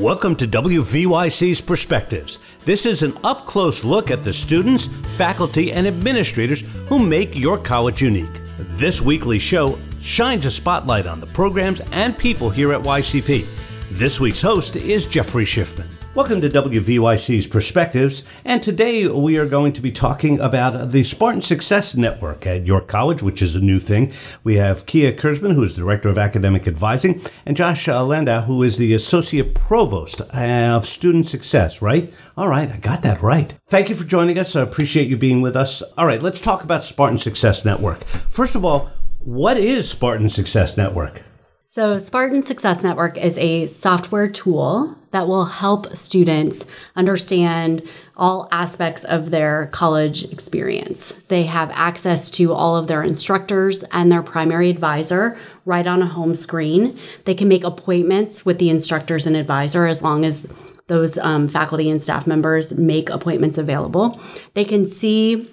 Welcome 0.00 0.34
to 0.36 0.46
WVYC's 0.46 1.60
Perspectives. 1.60 2.38
This 2.64 2.86
is 2.86 3.02
an 3.02 3.12
up 3.22 3.44
close 3.44 3.84
look 3.84 4.10
at 4.10 4.24
the 4.24 4.32
students, 4.32 4.86
faculty, 5.18 5.72
and 5.72 5.86
administrators 5.86 6.62
who 6.88 6.98
make 6.98 7.36
your 7.36 7.58
college 7.58 8.00
unique. 8.00 8.40
This 8.58 9.02
weekly 9.02 9.38
show 9.38 9.78
shines 10.00 10.46
a 10.46 10.50
spotlight 10.50 11.06
on 11.06 11.20
the 11.20 11.26
programs 11.26 11.82
and 11.92 12.16
people 12.16 12.48
here 12.48 12.72
at 12.72 12.80
YCP. 12.82 13.44
This 13.90 14.18
week's 14.18 14.40
host 14.40 14.74
is 14.76 15.06
Jeffrey 15.06 15.44
Schiffman. 15.44 15.99
Welcome 16.12 16.40
to 16.40 16.48
WVYC's 16.48 17.46
Perspectives, 17.46 18.24
and 18.44 18.60
today 18.60 19.06
we 19.06 19.36
are 19.36 19.46
going 19.46 19.72
to 19.74 19.80
be 19.80 19.92
talking 19.92 20.40
about 20.40 20.90
the 20.90 21.04
Spartan 21.04 21.40
Success 21.40 21.94
Network 21.94 22.44
at 22.48 22.66
York 22.66 22.88
College, 22.88 23.22
which 23.22 23.40
is 23.40 23.54
a 23.54 23.60
new 23.60 23.78
thing. 23.78 24.12
We 24.42 24.56
have 24.56 24.86
Kia 24.86 25.12
Kuresman, 25.12 25.54
who 25.54 25.62
is 25.62 25.76
Director 25.76 26.08
of 26.08 26.18
Academic 26.18 26.66
Advising, 26.66 27.22
and 27.46 27.56
Josh 27.56 27.88
uh, 27.88 28.04
Landau, 28.04 28.40
who 28.40 28.64
is 28.64 28.76
the 28.76 28.92
Associate 28.92 29.54
Provost 29.54 30.20
of 30.34 30.84
Student 30.84 31.28
Success, 31.28 31.80
right? 31.80 32.12
All 32.36 32.48
right, 32.48 32.68
I 32.68 32.78
got 32.78 33.02
that 33.02 33.22
right. 33.22 33.54
Thank 33.68 33.88
you 33.88 33.94
for 33.94 34.04
joining 34.04 34.36
us. 34.36 34.56
I 34.56 34.62
appreciate 34.62 35.06
you 35.06 35.16
being 35.16 35.42
with 35.42 35.54
us. 35.54 35.80
All 35.96 36.06
right, 36.06 36.24
let's 36.24 36.40
talk 36.40 36.64
about 36.64 36.82
Spartan 36.82 37.18
Success 37.18 37.64
Network. 37.64 38.02
First 38.04 38.56
of 38.56 38.64
all, 38.64 38.90
what 39.20 39.58
is 39.58 39.88
Spartan 39.88 40.28
Success 40.28 40.76
Network? 40.76 41.22
So, 41.72 41.98
Spartan 41.98 42.42
Success 42.42 42.82
Network 42.82 43.16
is 43.16 43.38
a 43.38 43.68
software 43.68 44.28
tool 44.28 44.98
that 45.12 45.28
will 45.28 45.44
help 45.44 45.94
students 45.94 46.66
understand 46.96 47.88
all 48.16 48.48
aspects 48.50 49.04
of 49.04 49.30
their 49.30 49.68
college 49.68 50.24
experience. 50.32 51.12
They 51.26 51.44
have 51.44 51.70
access 51.72 52.28
to 52.30 52.52
all 52.52 52.76
of 52.76 52.88
their 52.88 53.04
instructors 53.04 53.84
and 53.92 54.10
their 54.10 54.20
primary 54.20 54.68
advisor 54.68 55.38
right 55.64 55.86
on 55.86 56.02
a 56.02 56.06
home 56.06 56.34
screen. 56.34 56.98
They 57.24 57.36
can 57.36 57.46
make 57.46 57.62
appointments 57.62 58.44
with 58.44 58.58
the 58.58 58.68
instructors 58.68 59.24
and 59.24 59.36
advisor 59.36 59.86
as 59.86 60.02
long 60.02 60.24
as 60.24 60.52
those 60.88 61.18
um, 61.18 61.46
faculty 61.46 61.88
and 61.88 62.02
staff 62.02 62.26
members 62.26 62.76
make 62.76 63.10
appointments 63.10 63.58
available. 63.58 64.20
They 64.54 64.64
can 64.64 64.86
see 64.86 65.48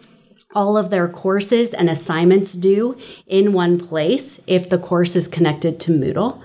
all 0.58 0.76
of 0.76 0.90
their 0.90 1.08
courses 1.08 1.72
and 1.72 1.88
assignments 1.88 2.54
due 2.54 2.98
in 3.28 3.54
one 3.54 3.80
place 3.80 4.42
if 4.48 4.68
the 4.68 4.80
course 4.80 5.16
is 5.16 5.28
connected 5.28 5.80
to 5.80 5.92
Moodle. 5.92 6.42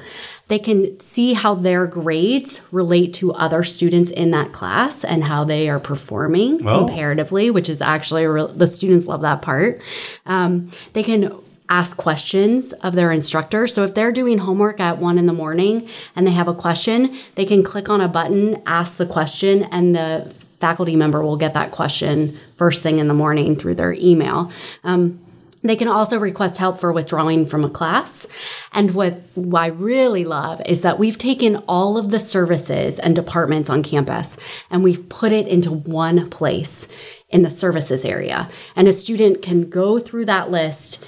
They 0.49 0.59
can 0.59 1.01
see 1.01 1.33
how 1.33 1.55
their 1.55 1.87
grades 1.87 2.61
relate 2.71 3.15
to 3.15 3.33
other 3.33 3.65
students 3.65 4.11
in 4.11 4.31
that 4.33 4.53
class 4.53 5.03
and 5.03 5.25
how 5.25 5.45
they 5.45 5.67
are 5.71 5.81
performing 5.81 6.61
oh. 6.69 6.81
comparatively, 6.81 7.51
which 7.51 7.71
is 7.71 7.81
actually 7.81 8.27
re- 8.27 8.53
the 8.55 8.69
students 8.69 9.07
love 9.07 9.23
that 9.23 9.41
part. 9.41 9.81
Um, 10.27 10.71
they 10.93 11.03
can 11.03 11.35
ask 11.71 11.97
questions 11.97 12.75
of 12.75 12.95
their 12.95 13.13
instructor. 13.13 13.67
So 13.67 13.83
if 13.83 13.95
they're 13.95 14.13
doing 14.13 14.37
homework 14.37 14.79
at 14.79 14.99
one 14.99 15.17
in 15.17 15.25
the 15.25 15.33
morning 15.33 15.89
and 16.15 16.27
they 16.27 16.33
have 16.33 16.49
a 16.49 16.55
question, 16.55 17.17
they 17.35 17.47
can 17.47 17.63
click 17.63 17.89
on 17.89 18.03
a 18.03 18.09
button, 18.09 18.63
ask 18.67 18.99
the 18.99 19.07
question, 19.07 19.63
and 19.73 19.95
the 19.95 20.35
faculty 20.63 20.95
member 20.95 21.21
will 21.23 21.37
get 21.37 21.55
that 21.55 21.73
question 21.73 22.39
first 22.57 22.85
thing 22.85 23.01
in 23.01 23.09
the 23.09 23.15
morning 23.15 23.57
through 23.57 23.75
their 23.75 23.93
email. 23.95 24.53
Um, 24.85 25.19
they 25.63 25.75
can 25.75 25.89
also 25.89 26.19
request 26.19 26.59
help 26.59 26.79
for 26.79 26.93
withdrawing 26.93 27.47
from 27.47 27.65
a 27.65 27.71
class. 27.71 28.29
And 28.73 28.95
what, 28.95 29.21
what 29.35 29.61
I 29.61 29.67
really 29.67 30.25
love 30.25 30.63
is 30.65 30.83
that 30.83 31.01
we've 31.01 31.19
taken 31.19 31.57
all 31.67 31.99
of 31.99 32.11
the 32.11 32.21
services 32.21 33.01
and 33.01 33.17
departments 33.17 33.69
on 33.69 33.83
campus 33.83 34.37
and 34.71 34.85
we've 34.85 35.09
put 35.09 35.33
it 35.33 35.49
into 35.49 35.73
one 35.73 36.31
place 36.31 36.87
in 37.29 37.43
the 37.43 37.51
services 37.51 38.05
area. 38.05 38.49
And 38.77 38.87
a 38.87 38.93
student 38.93 39.43
can 39.43 39.69
go 39.69 39.99
through 39.99 40.27
that 40.27 40.51
list 40.51 41.05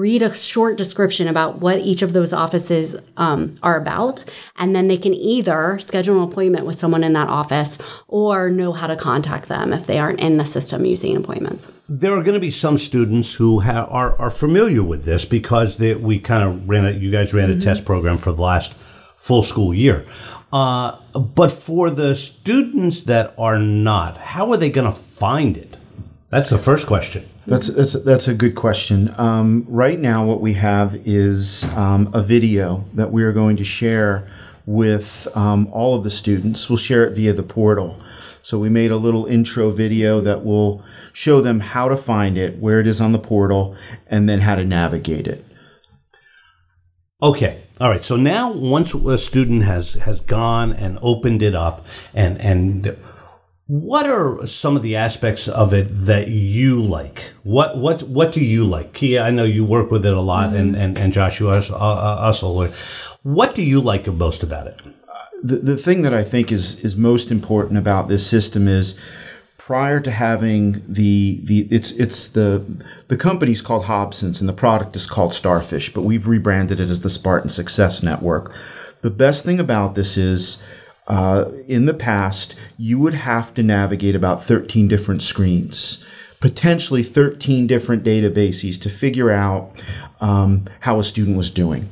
read 0.00 0.22
a 0.22 0.34
short 0.34 0.78
description 0.78 1.28
about 1.28 1.58
what 1.58 1.78
each 1.78 2.00
of 2.00 2.14
those 2.14 2.32
offices 2.32 2.96
um, 3.18 3.54
are 3.62 3.76
about, 3.76 4.24
and 4.56 4.74
then 4.74 4.88
they 4.88 4.96
can 4.96 5.12
either 5.14 5.78
schedule 5.78 6.22
an 6.22 6.28
appointment 6.28 6.66
with 6.66 6.76
someone 6.76 7.04
in 7.04 7.12
that 7.12 7.28
office 7.28 7.78
or 8.08 8.48
know 8.48 8.72
how 8.72 8.86
to 8.86 8.96
contact 8.96 9.48
them 9.48 9.72
if 9.72 9.86
they 9.86 9.98
aren't 9.98 10.18
in 10.18 10.38
the 10.38 10.44
system 10.44 10.84
using 10.86 11.16
appointments. 11.16 11.80
There 11.88 12.16
are 12.16 12.22
going 12.22 12.34
to 12.34 12.40
be 12.40 12.50
some 12.50 12.78
students 12.78 13.34
who 13.34 13.60
ha- 13.60 13.84
are, 13.84 14.16
are 14.18 14.30
familiar 14.30 14.82
with 14.82 15.04
this 15.04 15.24
because 15.24 15.76
they, 15.76 15.94
we 15.94 16.18
kind 16.18 16.42
of 16.42 16.68
ran 16.68 16.86
it, 16.86 17.00
you 17.00 17.10
guys 17.10 17.34
ran 17.34 17.50
a 17.50 17.52
mm-hmm. 17.52 17.60
test 17.60 17.84
program 17.84 18.16
for 18.16 18.32
the 18.32 18.42
last 18.42 18.74
full 18.74 19.42
school 19.42 19.74
year. 19.74 20.06
Uh, 20.52 20.98
but 21.14 21.52
for 21.52 21.90
the 21.90 22.16
students 22.16 23.04
that 23.04 23.34
are 23.38 23.58
not, 23.58 24.16
how 24.16 24.50
are 24.50 24.56
they 24.56 24.70
going 24.70 24.90
to 24.92 24.98
find 24.98 25.56
it? 25.56 25.76
That's 26.30 26.48
the 26.48 26.58
first 26.58 26.86
question. 26.86 27.28
That's 27.46 27.68
that's 27.68 28.04
that's 28.04 28.28
a 28.28 28.34
good 28.34 28.54
question. 28.54 29.10
Um, 29.16 29.66
right 29.68 29.98
now, 29.98 30.26
what 30.26 30.40
we 30.40 30.52
have 30.54 30.94
is 31.06 31.64
um, 31.76 32.10
a 32.12 32.22
video 32.22 32.84
that 32.94 33.10
we 33.10 33.22
are 33.22 33.32
going 33.32 33.56
to 33.56 33.64
share 33.64 34.26
with 34.66 35.26
um, 35.34 35.68
all 35.72 35.96
of 35.96 36.04
the 36.04 36.10
students. 36.10 36.68
We'll 36.68 36.76
share 36.76 37.04
it 37.06 37.14
via 37.14 37.32
the 37.32 37.42
portal. 37.42 37.98
So 38.42 38.58
we 38.58 38.68
made 38.68 38.90
a 38.90 38.96
little 38.96 39.26
intro 39.26 39.70
video 39.70 40.20
that 40.20 40.44
will 40.44 40.82
show 41.12 41.40
them 41.40 41.60
how 41.60 41.88
to 41.88 41.96
find 41.96 42.38
it, 42.38 42.58
where 42.58 42.80
it 42.80 42.86
is 42.86 43.00
on 43.00 43.12
the 43.12 43.18
portal, 43.18 43.76
and 44.06 44.28
then 44.28 44.40
how 44.40 44.56
to 44.56 44.64
navigate 44.64 45.26
it. 45.26 45.44
Okay. 47.22 47.62
All 47.80 47.88
right. 47.88 48.02
So 48.02 48.16
now 48.16 48.52
once 48.52 48.94
a 48.94 49.18
student 49.18 49.64
has 49.64 49.94
has 49.94 50.20
gone 50.20 50.72
and 50.72 50.98
opened 51.02 51.42
it 51.42 51.54
up 51.54 51.86
and 52.14 52.38
and 52.40 52.96
what 53.70 54.08
are 54.08 54.44
some 54.48 54.74
of 54.74 54.82
the 54.82 54.96
aspects 54.96 55.46
of 55.46 55.72
it 55.72 55.86
that 55.92 56.26
you 56.26 56.82
like? 56.82 57.30
What 57.44 57.78
what 57.78 58.02
what 58.02 58.32
do 58.32 58.44
you 58.44 58.64
like, 58.64 58.92
Kia? 58.94 59.22
I 59.22 59.30
know 59.30 59.44
you 59.44 59.64
work 59.64 59.92
with 59.92 60.04
it 60.04 60.12
a 60.12 60.20
lot, 60.20 60.48
mm-hmm. 60.48 60.56
and, 60.56 60.76
and 60.76 60.98
and 60.98 61.12
Joshua 61.12 61.60
uh, 61.60 61.74
uh, 61.74 62.16
also. 62.20 62.68
What 63.22 63.54
do 63.54 63.62
you 63.62 63.80
like 63.80 64.08
most 64.08 64.42
about 64.42 64.66
it? 64.66 64.82
The 65.44 65.58
the 65.58 65.76
thing 65.76 66.02
that 66.02 66.12
I 66.12 66.24
think 66.24 66.50
is 66.50 66.84
is 66.84 66.96
most 66.96 67.30
important 67.30 67.78
about 67.78 68.08
this 68.08 68.26
system 68.26 68.66
is 68.66 68.98
prior 69.56 70.00
to 70.00 70.10
having 70.10 70.82
the 70.88 71.40
the 71.44 71.68
it's 71.70 71.92
it's 71.92 72.26
the 72.26 72.64
the 73.06 73.16
company's 73.16 73.62
called 73.62 73.84
Hobsons 73.84 74.40
and 74.40 74.48
the 74.48 74.52
product 74.52 74.96
is 74.96 75.06
called 75.06 75.32
Starfish, 75.32 75.94
but 75.94 76.02
we've 76.02 76.26
rebranded 76.26 76.80
it 76.80 76.90
as 76.90 77.02
the 77.02 77.10
Spartan 77.10 77.50
Success 77.50 78.02
Network. 78.02 78.52
The 79.02 79.10
best 79.10 79.44
thing 79.44 79.60
about 79.60 79.94
this 79.94 80.16
is 80.16 80.60
uh, 81.06 81.50
in 81.66 81.86
the 81.86 81.94
past, 81.94 82.58
you 82.78 82.98
would 82.98 83.14
have 83.14 83.52
to 83.54 83.62
navigate 83.62 84.14
about 84.14 84.44
13 84.44 84.88
different 84.88 85.22
screens, 85.22 86.06
potentially 86.40 87.02
13 87.02 87.66
different 87.66 88.04
databases 88.04 88.80
to 88.82 88.88
figure 88.88 89.30
out 89.30 89.72
um, 90.20 90.66
how 90.80 90.98
a 90.98 91.04
student 91.04 91.36
was 91.36 91.50
doing. 91.50 91.88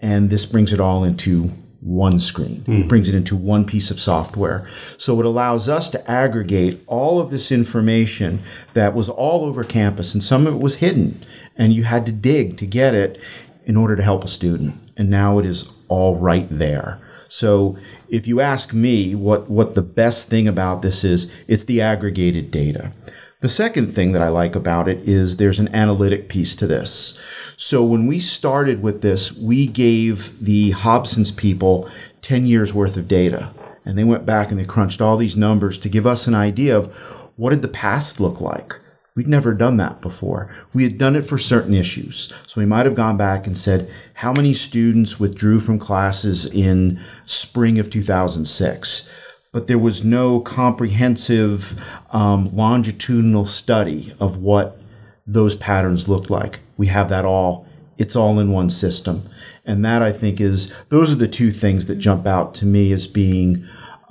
And 0.00 0.30
this 0.30 0.46
brings 0.46 0.72
it 0.72 0.80
all 0.80 1.04
into 1.04 1.50
one 1.84 2.18
screen. 2.18 2.62
Mm. 2.62 2.80
It 2.80 2.88
brings 2.88 3.08
it 3.10 3.14
into 3.14 3.36
one 3.36 3.66
piece 3.66 3.90
of 3.90 4.00
software. 4.00 4.66
So 4.96 5.20
it 5.20 5.26
allows 5.26 5.68
us 5.68 5.90
to 5.90 6.10
aggregate 6.10 6.80
all 6.86 7.20
of 7.20 7.30
this 7.30 7.52
information 7.52 8.38
that 8.72 8.94
was 8.94 9.10
all 9.10 9.44
over 9.44 9.62
campus, 9.64 10.14
and 10.14 10.22
some 10.22 10.46
of 10.46 10.54
it 10.54 10.60
was 10.60 10.76
hidden, 10.76 11.22
and 11.56 11.74
you 11.74 11.84
had 11.84 12.06
to 12.06 12.12
dig 12.12 12.56
to 12.58 12.66
get 12.66 12.94
it 12.94 13.20
in 13.66 13.76
order 13.76 13.96
to 13.96 14.02
help 14.02 14.24
a 14.24 14.28
student. 14.28 14.74
And 14.96 15.10
now 15.10 15.38
it 15.38 15.44
is 15.44 15.70
all 15.88 16.16
right 16.16 16.46
there. 16.50 17.00
So 17.28 17.76
if 18.08 18.26
you 18.26 18.40
ask 18.40 18.72
me 18.72 19.14
what, 19.14 19.50
what 19.50 19.74
the 19.74 19.82
best 19.82 20.28
thing 20.28 20.48
about 20.48 20.82
this 20.82 21.04
is, 21.04 21.32
it's 21.48 21.64
the 21.64 21.80
aggregated 21.80 22.50
data. 22.50 22.92
The 23.40 23.48
second 23.48 23.88
thing 23.88 24.12
that 24.12 24.22
I 24.22 24.28
like 24.28 24.56
about 24.56 24.88
it 24.88 25.06
is 25.06 25.36
there's 25.36 25.60
an 25.60 25.74
analytic 25.74 26.28
piece 26.30 26.54
to 26.56 26.66
this. 26.66 27.20
So 27.56 27.84
when 27.84 28.06
we 28.06 28.18
started 28.18 28.82
with 28.82 29.02
this, 29.02 29.36
we 29.36 29.66
gave 29.66 30.42
the 30.42 30.70
Hobsons 30.72 31.36
people 31.36 31.90
10 32.22 32.46
years 32.46 32.72
worth 32.72 32.96
of 32.96 33.06
data. 33.06 33.50
And 33.84 33.98
they 33.98 34.04
went 34.04 34.24
back 34.24 34.50
and 34.50 34.58
they 34.58 34.64
crunched 34.64 35.02
all 35.02 35.18
these 35.18 35.36
numbers 35.36 35.76
to 35.78 35.90
give 35.90 36.06
us 36.06 36.26
an 36.26 36.34
idea 36.34 36.76
of 36.76 36.94
what 37.36 37.50
did 37.50 37.60
the 37.60 37.68
past 37.68 38.18
look 38.18 38.40
like? 38.40 38.80
We'd 39.16 39.28
never 39.28 39.54
done 39.54 39.76
that 39.76 40.00
before. 40.00 40.52
We 40.72 40.82
had 40.82 40.98
done 40.98 41.14
it 41.14 41.24
for 41.24 41.38
certain 41.38 41.72
issues. 41.72 42.34
So 42.48 42.60
we 42.60 42.66
might 42.66 42.84
have 42.84 42.96
gone 42.96 43.16
back 43.16 43.46
and 43.46 43.56
said, 43.56 43.88
how 44.14 44.32
many 44.32 44.52
students 44.52 45.20
withdrew 45.20 45.60
from 45.60 45.78
classes 45.78 46.46
in 46.46 46.98
spring 47.24 47.78
of 47.78 47.90
2006? 47.90 49.40
But 49.52 49.68
there 49.68 49.78
was 49.78 50.04
no 50.04 50.40
comprehensive 50.40 51.80
um, 52.10 52.54
longitudinal 52.56 53.46
study 53.46 54.12
of 54.18 54.38
what 54.38 54.80
those 55.24 55.54
patterns 55.54 56.08
looked 56.08 56.28
like. 56.28 56.58
We 56.76 56.88
have 56.88 57.08
that 57.10 57.24
all. 57.24 57.68
It's 57.96 58.16
all 58.16 58.40
in 58.40 58.50
one 58.50 58.68
system. 58.68 59.22
And 59.64 59.84
that 59.84 60.02
I 60.02 60.10
think 60.10 60.40
is, 60.40 60.76
those 60.86 61.12
are 61.12 61.16
the 61.16 61.28
two 61.28 61.52
things 61.52 61.86
that 61.86 61.96
jump 61.96 62.26
out 62.26 62.52
to 62.54 62.66
me 62.66 62.90
as 62.90 63.06
being 63.06 63.64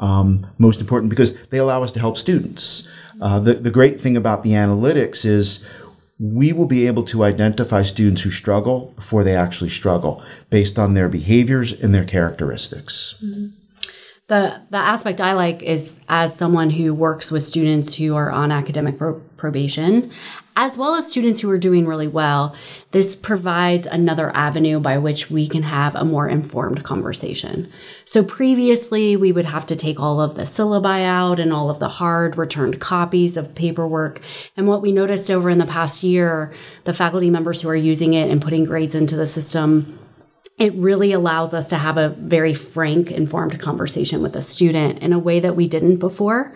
um, 0.04 0.46
most 0.58 0.82
important 0.82 1.10
because 1.10 1.48
they 1.48 1.58
allow 1.58 1.82
us 1.82 1.92
to 1.94 2.00
help 2.00 2.18
students. 2.18 2.92
Uh, 3.22 3.40
the, 3.40 3.54
the 3.54 3.72
great 3.72 4.02
thing 4.02 4.18
about 4.18 4.44
the 4.44 4.52
analytics 4.52 5.26
is 5.26 5.66
we 6.20 6.52
will 6.52 6.68
be 6.68 6.86
able 6.88 7.04
to 7.04 7.24
identify 7.24 7.84
students 7.84 8.22
who 8.22 8.30
struggle 8.30 8.94
before 8.98 9.24
they 9.24 9.36
actually 9.36 9.70
struggle 9.70 10.22
based 10.50 10.78
on 10.78 10.94
their 10.94 11.08
behaviors 11.08 11.82
and 11.82 11.96
their 11.96 12.04
characteristics. 12.04 13.24
Mm-hmm. 13.24 13.48
The, 14.28 14.62
the 14.70 14.78
aspect 14.78 15.22
I 15.22 15.34
like 15.34 15.64
is 15.64 16.02
as 16.10 16.36
someone 16.36 16.70
who 16.70 16.94
works 16.94 17.32
with 17.32 17.44
students 17.44 17.96
who 17.96 18.16
are 18.16 18.32
on 18.32 18.52
academic 18.52 18.98
pro- 18.98 19.22
probation 19.38 20.12
as 20.56 20.78
well 20.78 20.94
as 20.96 21.08
students 21.08 21.42
who 21.42 21.50
are 21.50 21.58
doing 21.58 21.88
really 21.88 22.08
well, 22.08 22.56
this 22.92 23.16
provides 23.16 23.88
another 23.88 24.32
avenue 24.36 24.80
by 24.80 25.00
which 25.00 25.32
we 25.32 25.48
can 25.48 25.64
have 25.64 25.96
a 25.96 26.06
more 26.06 26.28
informed 26.28 26.84
conversation. 26.84 27.72
So 28.06 28.24
previously, 28.24 29.16
we 29.16 29.32
would 29.32 29.46
have 29.46 29.66
to 29.68 29.76
take 29.76 30.00
all 30.00 30.22
of 30.22 30.36
the 30.36 30.44
syllabi 30.44 31.04
out 31.04 31.40
and 31.40 31.52
all 31.52 31.72
of 31.72 31.80
the 31.80 31.90
hard 31.90 32.38
returned 32.38 32.80
copies 32.80 33.36
of 33.36 33.56
paperwork. 33.56 34.22
And 34.56 34.68
what 34.68 34.84
we 34.84 34.92
noticed 34.92 35.32
over 35.32 35.50
in 35.50 35.58
the 35.58 35.66
past 35.66 36.04
year, 36.04 36.54
the 36.84 36.94
faculty 36.94 37.32
members 37.32 37.62
who 37.62 37.70
are 37.70 37.76
using 37.76 38.14
it 38.14 38.30
and 38.30 38.42
putting 38.42 38.66
grades 38.66 38.94
into 38.94 39.16
the 39.16 39.28
system, 39.28 39.98
it 40.60 40.74
really 40.74 41.14
allows 41.14 41.56
us 41.56 41.70
to 41.70 41.78
have 41.78 41.98
a 41.98 42.10
very 42.10 42.54
frank, 42.54 43.10
informed 43.10 43.60
conversation 43.60 44.22
with 44.22 44.36
a 44.36 44.42
student 44.44 45.00
in 45.00 45.14
a 45.14 45.20
way 45.20 45.40
that 45.40 45.56
we 45.56 45.68
didn't 45.68 45.98
before. 45.98 46.54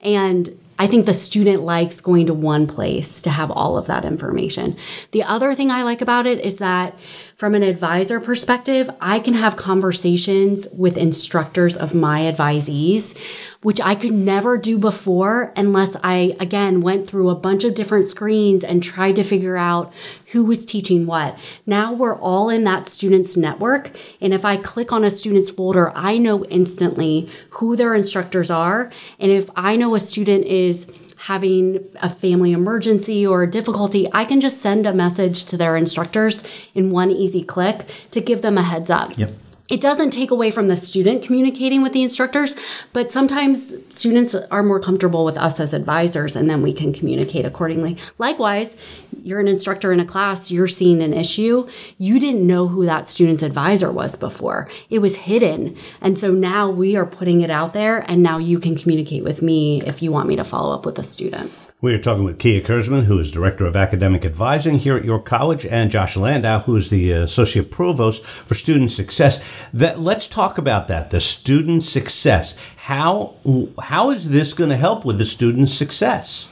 And 0.00 0.48
I 0.78 0.86
think 0.86 1.06
the 1.06 1.14
student 1.14 1.62
likes 1.62 2.00
going 2.00 2.26
to 2.26 2.34
one 2.34 2.66
place 2.66 3.22
to 3.22 3.30
have 3.30 3.50
all 3.50 3.78
of 3.78 3.86
that 3.86 4.04
information. 4.04 4.76
The 5.12 5.22
other 5.22 5.54
thing 5.54 5.70
I 5.70 5.82
like 5.82 6.02
about 6.02 6.26
it 6.26 6.40
is 6.40 6.58
that 6.58 6.94
from 7.36 7.54
an 7.54 7.62
advisor 7.62 8.18
perspective, 8.18 8.88
I 8.98 9.18
can 9.18 9.34
have 9.34 9.56
conversations 9.56 10.66
with 10.72 10.96
instructors 10.96 11.76
of 11.76 11.94
my 11.94 12.20
advisees, 12.20 13.14
which 13.60 13.78
I 13.78 13.94
could 13.94 14.12
never 14.12 14.56
do 14.56 14.78
before 14.78 15.52
unless 15.54 15.96
I, 16.02 16.34
again, 16.40 16.80
went 16.80 17.06
through 17.06 17.28
a 17.28 17.34
bunch 17.34 17.62
of 17.64 17.74
different 17.74 18.08
screens 18.08 18.64
and 18.64 18.82
tried 18.82 19.16
to 19.16 19.22
figure 19.22 19.58
out 19.58 19.92
who 20.32 20.46
was 20.46 20.64
teaching 20.64 21.04
what. 21.04 21.38
Now 21.66 21.92
we're 21.92 22.16
all 22.16 22.48
in 22.48 22.64
that 22.64 22.88
student's 22.88 23.36
network. 23.36 23.90
And 24.18 24.32
if 24.32 24.46
I 24.46 24.56
click 24.56 24.90
on 24.90 25.04
a 25.04 25.10
student's 25.10 25.50
folder, 25.50 25.92
I 25.94 26.16
know 26.16 26.42
instantly 26.46 27.28
who 27.50 27.76
their 27.76 27.94
instructors 27.94 28.50
are. 28.50 28.90
And 29.18 29.30
if 29.30 29.50
I 29.54 29.76
know 29.76 29.94
a 29.94 30.00
student 30.00 30.46
is 30.46 30.86
having 31.26 31.84
a 32.00 32.08
family 32.08 32.52
emergency 32.52 33.26
or 33.26 33.42
a 33.42 33.50
difficulty, 33.50 34.08
I 34.12 34.24
can 34.24 34.40
just 34.40 34.58
send 34.58 34.86
a 34.86 34.94
message 34.94 35.44
to 35.46 35.56
their 35.56 35.76
instructors 35.76 36.44
in 36.72 36.90
one 36.90 37.10
easy 37.10 37.42
click 37.42 37.84
to 38.12 38.20
give 38.20 38.42
them 38.42 38.56
a 38.56 38.62
heads 38.62 38.90
up. 38.90 39.18
Yep. 39.18 39.30
It 39.68 39.80
doesn't 39.80 40.10
take 40.10 40.30
away 40.30 40.50
from 40.50 40.68
the 40.68 40.76
student 40.76 41.24
communicating 41.24 41.82
with 41.82 41.92
the 41.92 42.02
instructors, 42.02 42.54
but 42.92 43.10
sometimes 43.10 43.74
students 43.94 44.34
are 44.34 44.62
more 44.62 44.78
comfortable 44.78 45.24
with 45.24 45.36
us 45.36 45.58
as 45.58 45.74
advisors 45.74 46.36
and 46.36 46.48
then 46.48 46.62
we 46.62 46.72
can 46.72 46.92
communicate 46.92 47.44
accordingly. 47.44 47.98
Likewise, 48.18 48.76
you're 49.22 49.40
an 49.40 49.48
instructor 49.48 49.92
in 49.92 49.98
a 49.98 50.04
class, 50.04 50.52
you're 50.52 50.68
seeing 50.68 51.02
an 51.02 51.12
issue, 51.12 51.66
you 51.98 52.20
didn't 52.20 52.46
know 52.46 52.68
who 52.68 52.84
that 52.84 53.08
student's 53.08 53.42
advisor 53.42 53.90
was 53.90 54.14
before. 54.14 54.68
It 54.88 55.00
was 55.00 55.16
hidden. 55.16 55.76
And 56.00 56.16
so 56.16 56.30
now 56.30 56.70
we 56.70 56.94
are 56.94 57.06
putting 57.06 57.40
it 57.40 57.50
out 57.50 57.72
there 57.72 58.08
and 58.08 58.22
now 58.22 58.38
you 58.38 58.60
can 58.60 58.76
communicate 58.76 59.24
with 59.24 59.42
me 59.42 59.82
if 59.82 60.00
you 60.00 60.12
want 60.12 60.28
me 60.28 60.36
to 60.36 60.44
follow 60.44 60.72
up 60.72 60.86
with 60.86 60.98
a 61.00 61.04
student. 61.04 61.52
We 61.86 61.94
are 61.94 61.98
talking 61.98 62.24
with 62.24 62.40
Kia 62.40 62.60
Kuresman, 62.60 63.04
who 63.04 63.16
is 63.20 63.30
Director 63.30 63.64
of 63.64 63.76
Academic 63.76 64.24
Advising 64.24 64.78
here 64.80 64.96
at 64.96 65.04
York 65.04 65.24
College, 65.24 65.64
and 65.64 65.88
Josh 65.88 66.16
Landau, 66.16 66.58
who 66.58 66.74
is 66.74 66.90
the 66.90 67.14
uh, 67.14 67.18
Associate 67.20 67.70
Provost 67.70 68.24
for 68.24 68.56
Student 68.56 68.90
Success. 68.90 69.68
That 69.72 70.00
let's 70.00 70.26
talk 70.26 70.58
about 70.58 70.88
that, 70.88 71.10
the 71.10 71.20
student 71.20 71.84
success. 71.84 72.56
How 72.76 73.36
how 73.80 74.10
is 74.10 74.30
this 74.30 74.52
going 74.52 74.70
to 74.70 74.76
help 74.76 75.04
with 75.04 75.18
the 75.18 75.24
student 75.24 75.70
success? 75.70 76.48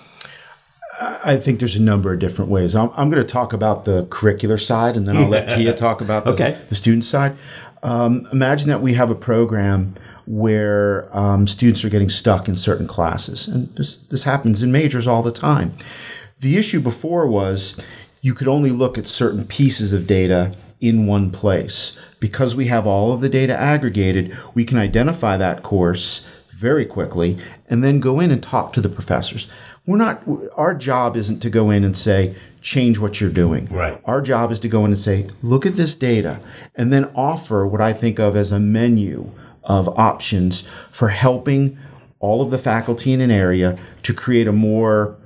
I 1.01 1.37
think 1.37 1.59
there's 1.59 1.77
a 1.77 1.83
number 1.83 2.13
of 2.13 2.21
different 2.21 2.51
ways. 2.51 2.75
I'm, 2.75 2.91
I'm 2.95 3.11
going 3.11 3.23
to 3.23 3.29
talk 3.29 3.53
about 3.53 3.85
the 3.85 4.05
curricular 4.07 4.61
side, 4.61 4.97
and 4.97 5.07
then 5.07 5.17
I'll 5.17 5.29
let 5.29 5.49
Kia 5.57 5.75
talk 5.75 6.01
about 6.01 6.25
the, 6.25 6.33
okay. 6.33 6.59
the 6.69 6.75
student 6.75 7.05
side. 7.05 7.35
Um, 7.83 8.29
imagine 8.33 8.69
that 8.69 8.81
we 8.81 8.95
have 8.95 9.11
a 9.11 9.15
program 9.15 9.95
where 10.27 11.09
um, 11.17 11.47
students 11.47 11.85
are 11.85 11.91
getting 11.91 12.09
stuck 12.09 12.49
in 12.49 12.57
certain 12.57 12.87
classes. 12.87 13.49
And 13.49 13.69
this, 13.77 13.97
this 13.97 14.25
happens 14.25 14.63
in 14.63 14.73
majors 14.73 15.07
all 15.07 15.23
the 15.23 15.33
time. 15.33 15.73
The 16.41 16.57
issue 16.57 16.81
before 16.81 17.27
was 17.27 17.83
you 18.23 18.33
could 18.35 18.49
only 18.49 18.71
look 18.71 18.97
at 18.97 19.07
certain 19.07 19.45
pieces 19.45 19.93
of 19.93 20.07
data 20.07 20.55
in 20.81 21.07
one 21.07 21.31
place. 21.31 22.01
Because 22.21 22.57
we 22.57 22.67
have 22.67 22.87
all 22.87 23.13
of 23.13 23.21
the 23.21 23.29
data 23.29 23.59
aggregated, 23.59 24.37
we 24.55 24.65
can 24.65 24.79
identify 24.79 25.37
that 25.37 25.63
course 25.63 26.44
very 26.55 26.85
quickly 26.85 27.37
and 27.69 27.83
then 27.83 28.01
go 28.01 28.21
in 28.21 28.31
and 28.31 28.43
talk 28.43 28.73
to 28.73 28.81
the 28.81 28.89
professors. 28.89 29.53
We're 29.87 29.99
not 29.99 30.23
our 30.57 30.75
job 30.75 31.17
isn't 31.17 31.41
to 31.41 31.51
go 31.51 31.71
in 31.71 31.85
and 31.85 31.97
say 31.97 32.35
change 32.61 32.99
what 32.99 33.21
you're 33.21 33.31
doing. 33.31 33.67
Right. 33.67 34.01
Our 34.05 34.23
job 34.23 34.51
is 34.51 34.61
to 34.61 34.69
go 34.69 34.81
in 34.81 34.87
and 34.87 34.99
say 34.99 35.29
look 35.43 35.67
at 35.67 35.75
this 35.75 35.95
data 35.95 36.41
and 36.75 36.93
then 36.93 37.11
offer 37.15 37.67
what 37.67 37.81
I 37.81 37.93
think 37.93 38.19
of 38.19 38.37
as 38.37 38.53
a 38.53 38.61
menu 38.61 39.31
of 39.63 39.89
options 39.99 40.67
for 40.67 41.09
helping 41.09 41.79
all 42.21 42.41
of 42.41 42.51
the 42.51 42.59
faculty 42.59 43.13
in 43.13 43.21
an 43.21 43.31
area 43.31 43.77
to 44.03 44.15
create 44.15 44.49
a 44.49 44.53
more 44.53 45.17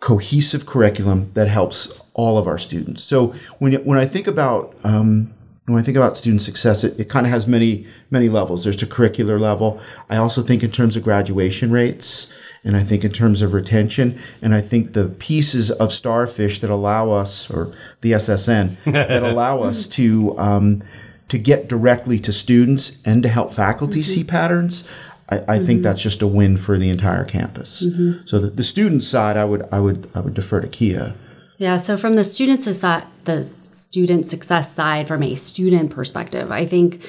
cohesive 0.00 0.64
curriculum 0.64 1.30
that 1.34 1.48
helps 1.48 2.00
all 2.14 2.38
of 2.38 2.46
our 2.46 2.58
students. 2.58 3.02
So 3.04 3.28
when 3.58 3.74
when 3.84 3.98
I 3.98 4.06
think 4.06 4.26
about 4.26 4.74
um, 4.84 5.34
when 5.68 5.80
I 5.80 5.84
think 5.84 5.96
about 5.96 6.16
student 6.16 6.42
success, 6.42 6.84
it, 6.84 6.98
it 6.98 7.08
kind 7.08 7.26
of 7.26 7.32
has 7.32 7.46
many 7.46 7.86
many 8.10 8.28
levels. 8.28 8.64
There's 8.64 8.76
the 8.76 8.86
curricular 8.86 9.38
level. 9.38 9.80
I 10.08 10.16
also 10.16 10.42
think 10.42 10.62
in 10.62 10.70
terms 10.70 10.96
of 10.96 11.02
graduation 11.02 11.70
rates, 11.70 12.32
and 12.64 12.76
I 12.76 12.84
think 12.84 13.04
in 13.04 13.12
terms 13.12 13.42
of 13.42 13.52
retention, 13.52 14.18
and 14.42 14.54
I 14.54 14.60
think 14.60 14.92
the 14.92 15.08
pieces 15.08 15.70
of 15.70 15.92
Starfish 15.92 16.60
that 16.60 16.70
allow 16.70 17.10
us, 17.10 17.50
or 17.50 17.72
the 18.00 18.12
SSN, 18.12 18.82
that 18.84 19.22
allow 19.32 19.62
us 19.62 19.86
to 19.88 20.38
um, 20.38 20.82
to 21.28 21.38
get 21.38 21.68
directly 21.68 22.18
to 22.20 22.32
students 22.32 23.02
and 23.06 23.22
to 23.22 23.28
help 23.28 23.52
faculty 23.52 24.00
mm-hmm. 24.00 24.14
see 24.14 24.24
patterns, 24.24 24.88
I, 25.28 25.36
I 25.36 25.40
mm-hmm. 25.40 25.66
think 25.66 25.82
that's 25.82 26.02
just 26.02 26.22
a 26.22 26.26
win 26.26 26.56
for 26.56 26.78
the 26.78 26.88
entire 26.88 27.24
campus. 27.24 27.84
Mm-hmm. 27.84 28.26
So 28.26 28.38
the, 28.38 28.50
the 28.50 28.62
student 28.62 29.02
side, 29.02 29.36
I 29.36 29.44
would 29.44 29.62
I 29.70 29.80
would 29.80 30.10
I 30.14 30.20
would 30.20 30.34
defer 30.34 30.60
to 30.60 30.68
Kia. 30.68 31.14
Yeah. 31.58 31.76
So 31.76 31.96
from 31.96 32.14
the 32.14 32.24
student 32.24 32.60
the 32.64 33.50
student 33.68 34.26
success 34.26 34.74
side, 34.74 35.08
from 35.08 35.22
a 35.22 35.34
student 35.34 35.90
perspective, 35.90 36.50
I 36.50 36.66
think 36.66 37.02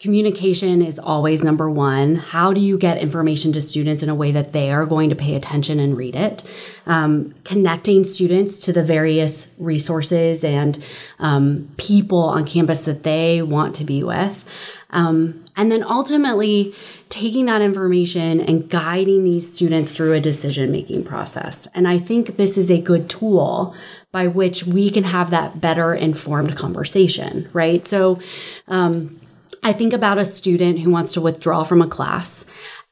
communication 0.00 0.80
is 0.80 0.98
always 0.98 1.44
number 1.44 1.70
one. 1.70 2.14
How 2.14 2.54
do 2.54 2.60
you 2.60 2.78
get 2.78 2.98
information 2.98 3.52
to 3.52 3.60
students 3.60 4.02
in 4.02 4.08
a 4.08 4.14
way 4.14 4.32
that 4.32 4.52
they 4.52 4.72
are 4.72 4.86
going 4.86 5.10
to 5.10 5.16
pay 5.16 5.36
attention 5.36 5.78
and 5.78 5.96
read 5.96 6.16
it? 6.16 6.42
Um, 6.86 7.34
connecting 7.44 8.04
students 8.04 8.58
to 8.60 8.72
the 8.72 8.82
various 8.82 9.54
resources 9.58 10.42
and 10.42 10.82
um, 11.18 11.70
people 11.76 12.22
on 12.22 12.46
campus 12.46 12.82
that 12.86 13.02
they 13.02 13.42
want 13.42 13.74
to 13.76 13.84
be 13.84 14.02
with. 14.02 14.44
Um, 14.88 15.44
and 15.56 15.70
then 15.70 15.84
ultimately 15.84 16.74
taking 17.10 17.46
that 17.46 17.60
information 17.60 18.40
and 18.40 18.68
guiding 18.70 19.24
these 19.24 19.52
students 19.52 19.92
through 19.92 20.14
a 20.14 20.20
decision 20.20 20.72
making 20.72 21.04
process. 21.04 21.68
And 21.74 21.86
I 21.86 21.98
think 21.98 22.36
this 22.36 22.56
is 22.56 22.70
a 22.70 22.80
good 22.80 23.10
tool 23.10 23.74
by 24.12 24.26
which 24.26 24.64
we 24.66 24.90
can 24.90 25.04
have 25.04 25.30
that 25.30 25.60
better 25.60 25.94
informed 25.94 26.56
conversation, 26.56 27.48
right? 27.52 27.86
So, 27.86 28.20
um, 28.68 29.20
I 29.62 29.72
think 29.72 29.92
about 29.92 30.18
a 30.18 30.24
student 30.24 30.78
who 30.80 30.90
wants 30.90 31.12
to 31.12 31.20
withdraw 31.20 31.64
from 31.64 31.82
a 31.82 31.86
class 31.86 32.46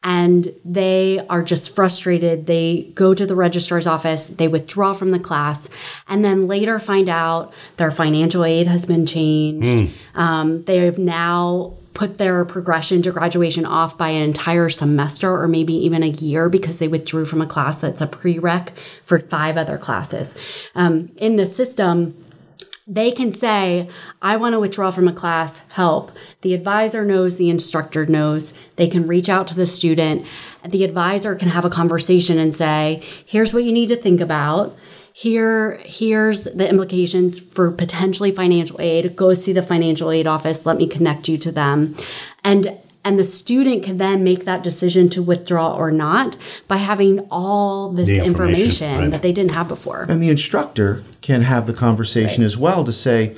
and 0.04 0.52
they 0.64 1.25
are 1.28 1.42
just 1.42 1.75
frustrated. 1.75 2.46
They 2.46 2.92
go 2.94 3.14
to 3.14 3.26
the 3.26 3.34
registrar's 3.34 3.87
office, 3.87 4.28
they 4.28 4.46
withdraw 4.46 4.92
from 4.92 5.10
the 5.10 5.18
class, 5.18 5.70
and 6.06 6.25
then 6.25 6.46
later 6.46 6.78
find 6.78 7.08
out 7.08 7.52
their 7.78 7.90
financial 7.90 8.44
aid 8.44 8.68
has 8.68 8.87
been 8.87 9.06
changed. 9.06 9.66
Mm. 9.66 10.18
Um, 10.18 10.64
they 10.64 10.78
have 10.78 10.98
now 10.98 11.75
put 11.99 12.17
their 12.17 12.45
progression 12.45 13.02
to 13.02 13.11
graduation 13.11 13.67
off 13.67 13.99
by 13.99 14.11
an 14.11 14.23
entire 14.23 14.69
semester 14.69 15.28
or 15.28 15.49
maybe 15.49 15.75
even 15.75 16.05
a 16.05 16.07
year 16.07 16.49
because 16.49 16.78
they 16.78 16.87
withdrew 16.87 17.25
from 17.25 17.43
a 17.43 17.47
class 17.47 17.81
that's 17.81 18.00
a 18.00 18.07
prereq 18.07 18.69
for 19.05 19.19
five 19.19 19.57
other 19.57 19.76
classes. 19.76 20.37
Um, 20.76 21.11
in 21.17 21.35
the 21.35 21.45
system, 21.45 22.14
they 22.87 23.11
can 23.11 23.33
say, 23.33 23.88
I 24.23 24.37
want 24.37 24.52
to 24.52 24.61
withdraw 24.61 24.93
from 24.93 25.09
a 25.09 25.12
class, 25.12 25.69
help. 25.73 26.12
The 26.43 26.55
advisor 26.55 27.05
knows, 27.05 27.37
the 27.37 27.50
instructor 27.50 28.07
knows. 28.07 28.52
They 28.76 28.87
can 28.87 29.09
reach 29.09 29.28
out 29.28 29.49
to 29.49 29.57
the 29.57 29.67
student. 29.67 30.25
The 30.64 30.85
advisor 30.85 31.35
can 31.35 31.49
have 31.49 31.64
a 31.64 31.71
conversation 31.71 32.38
and 32.38 32.55
say, 32.55 33.02
here's 33.26 33.52
what 33.52 33.64
you 33.64 33.73
need 33.73 33.88
to 33.88 33.97
think 33.97 34.21
about. 34.21 34.76
Here, 35.20 35.80
here's 35.82 36.44
the 36.44 36.70
implications 36.70 37.40
for 37.40 37.72
potentially 37.72 38.30
financial 38.30 38.80
aid. 38.80 39.16
Go 39.16 39.34
see 39.34 39.52
the 39.52 39.62
financial 39.62 40.12
aid 40.12 40.28
office. 40.28 40.64
Let 40.64 40.76
me 40.76 40.87
connect 40.87 41.28
you 41.28 41.37
to 41.38 41.50
them. 41.50 41.96
And 42.44 42.78
and 43.04 43.18
the 43.18 43.25
student 43.25 43.82
can 43.82 43.98
then 43.98 44.22
make 44.22 44.44
that 44.44 44.62
decision 44.62 45.08
to 45.08 45.20
withdraw 45.20 45.75
or 45.75 45.90
not 45.90 46.37
by 46.68 46.76
having 46.76 47.26
all 47.32 47.90
this 47.90 48.08
information, 48.08 48.28
information 48.28 48.98
right. 49.00 49.10
that 49.10 49.22
they 49.22 49.32
didn't 49.32 49.50
have 49.50 49.66
before. 49.66 50.06
And 50.08 50.22
the 50.22 50.28
instructor 50.28 51.02
can 51.20 51.42
have 51.42 51.66
the 51.66 51.72
conversation 51.72 52.42
right. 52.42 52.46
as 52.46 52.56
well 52.56 52.84
to 52.84 52.92
say, 52.92 53.34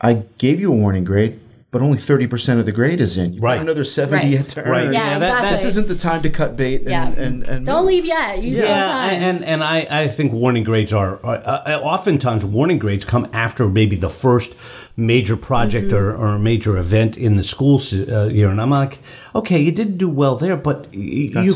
I 0.00 0.24
gave 0.38 0.58
you 0.58 0.72
a 0.72 0.76
warning 0.76 1.04
grade 1.04 1.38
but 1.70 1.82
only 1.82 1.98
30% 1.98 2.58
of 2.58 2.64
the 2.64 2.72
grade 2.72 3.00
is 3.00 3.18
in. 3.18 3.34
You've 3.34 3.42
right. 3.42 3.60
another 3.60 3.84
70 3.84 4.16
right. 4.16 4.32
yet 4.32 4.48
to 4.50 4.62
earn. 4.62 4.70
Right. 4.70 4.84
Yeah, 4.84 4.90
yeah 4.90 5.18
that, 5.18 5.26
exactly. 5.26 5.50
This 5.50 5.64
isn't 5.64 5.88
the 5.88 5.96
time 5.96 6.22
to 6.22 6.30
cut 6.30 6.56
bait 6.56 6.80
and, 6.80 6.90
yeah. 6.90 7.08
and, 7.08 7.42
and 7.42 7.66
Don't 7.66 7.84
move. 7.84 7.88
leave 7.88 8.04
yet. 8.06 8.42
You 8.42 8.56
yeah. 8.56 8.62
still 8.62 8.74
have 8.74 8.86
time. 8.86 9.22
And, 9.22 9.44
and 9.44 9.62
I, 9.62 9.86
I 9.90 10.08
think 10.08 10.32
warning 10.32 10.64
grades 10.64 10.94
are, 10.94 11.24
uh, 11.24 11.28
uh, 11.28 11.80
oftentimes 11.82 12.44
warning 12.44 12.78
grades 12.78 13.04
come 13.04 13.28
after 13.34 13.68
maybe 13.68 13.96
the 13.96 14.08
first 14.08 14.54
major 14.98 15.36
project 15.36 15.92
or, 15.92 16.12
or 16.14 16.34
a 16.34 16.38
major 16.40 16.76
event 16.76 17.16
in 17.16 17.36
the 17.36 17.44
school 17.44 17.80
uh, 18.10 18.26
year, 18.26 18.48
and 18.48 18.60
I'm 18.60 18.70
like, 18.70 18.98
okay, 19.32 19.60
you 19.60 19.70
didn't 19.70 19.96
do 19.96 20.10
well 20.10 20.34
there, 20.36 20.56
but 20.56 20.90
got 20.92 21.44
you, 21.44 21.54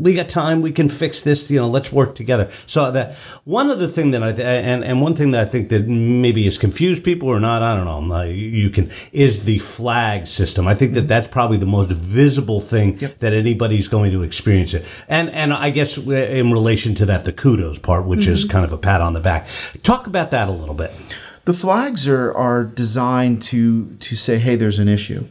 we 0.00 0.14
got 0.14 0.28
time. 0.28 0.62
We 0.62 0.70
can 0.70 0.88
fix 0.88 1.20
this. 1.22 1.50
You 1.50 1.58
know, 1.58 1.68
let's 1.68 1.90
work 1.92 2.14
together. 2.14 2.48
So 2.66 2.90
that 2.92 3.16
one 3.44 3.68
other 3.70 3.88
thing 3.88 4.12
that 4.12 4.22
I 4.22 4.32
th- 4.32 4.46
and 4.46 4.84
and 4.84 5.02
one 5.02 5.14
thing 5.14 5.32
that 5.32 5.42
I 5.42 5.50
think 5.50 5.68
that 5.70 5.88
maybe 5.88 6.44
has 6.44 6.56
confused 6.56 7.02
people 7.02 7.28
or 7.28 7.40
not, 7.40 7.62
I 7.62 7.76
don't 7.76 7.84
know. 8.08 8.14
uh, 8.16 8.22
You 8.22 8.70
can 8.70 8.90
is 9.12 9.44
the 9.44 9.58
flag 9.58 10.26
system. 10.28 10.68
I 10.68 10.74
think 10.74 10.94
that 10.94 11.08
that's 11.08 11.26
probably 11.28 11.56
the 11.58 11.66
most 11.66 11.90
visible 11.90 12.60
thing 12.60 12.96
that 13.18 13.32
anybody's 13.32 13.88
going 13.88 14.12
to 14.12 14.22
experience 14.22 14.72
it. 14.74 14.84
And 15.08 15.28
and 15.30 15.52
I 15.52 15.70
guess 15.70 15.98
uh, 15.98 16.12
in 16.12 16.52
relation 16.52 16.94
to 16.96 17.06
that, 17.06 17.24
the 17.24 17.32
kudos 17.32 17.78
part, 17.80 18.06
which 18.06 18.26
is 18.28 18.44
kind 18.44 18.64
of 18.64 18.72
a 18.72 18.78
pat 18.78 19.00
on 19.00 19.14
the 19.14 19.20
back. 19.20 19.48
Talk 19.82 20.06
about 20.06 20.30
that 20.30 20.48
a 20.48 20.52
little 20.52 20.74
bit. 20.74 20.92
The 21.48 21.54
flags 21.54 22.06
are, 22.06 22.30
are 22.34 22.62
designed 22.62 23.40
to, 23.44 23.96
to 24.00 24.16
say, 24.16 24.36
hey, 24.36 24.54
there's 24.54 24.78
an 24.78 24.86
issue. 24.86 25.24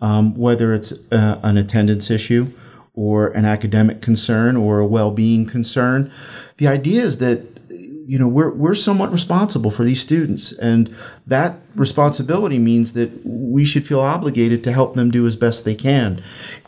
Um, 0.00 0.36
whether 0.36 0.72
it's 0.72 1.10
uh, 1.10 1.40
an 1.42 1.56
attendance 1.56 2.12
issue 2.12 2.46
or 2.94 3.30
an 3.30 3.44
academic 3.44 4.00
concern 4.00 4.54
or 4.54 4.78
a 4.78 4.86
well 4.86 5.10
being 5.10 5.46
concern. 5.46 6.12
The 6.58 6.68
idea 6.68 7.02
is 7.02 7.18
that 7.18 7.44
you 7.70 8.20
know 8.20 8.28
we're, 8.28 8.54
we're 8.54 8.76
somewhat 8.76 9.10
responsible 9.10 9.72
for 9.72 9.82
these 9.82 10.00
students 10.00 10.56
and 10.56 10.94
that 11.26 11.56
responsibility 11.74 12.60
means 12.60 12.92
that 12.92 13.10
we 13.24 13.64
should 13.64 13.84
feel 13.84 14.00
obligated 14.00 14.62
to 14.62 14.72
help 14.72 14.94
them 14.94 15.10
do 15.10 15.26
as 15.26 15.36
best 15.36 15.64
they 15.64 15.74
can 15.74 16.22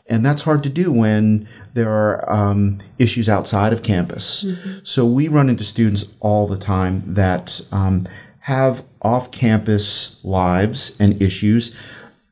and 0.06 0.26
that's 0.26 0.42
hard 0.42 0.62
to 0.62 0.68
do 0.68 0.92
when 0.92 1.48
there 1.72 1.88
are 1.88 2.30
um, 2.30 2.76
issues 2.98 3.26
outside 3.26 3.72
of 3.72 3.82
campus 3.82 4.44
so 4.82 5.06
we 5.06 5.28
run 5.28 5.48
into 5.48 5.64
students 5.64 6.14
all 6.20 6.46
the 6.46 6.58
time 6.58 7.02
that 7.06 7.62
um, 7.72 8.06
have 8.40 8.84
off-campus 9.02 10.24
lives 10.24 10.98
and 11.00 11.20
issues 11.20 11.76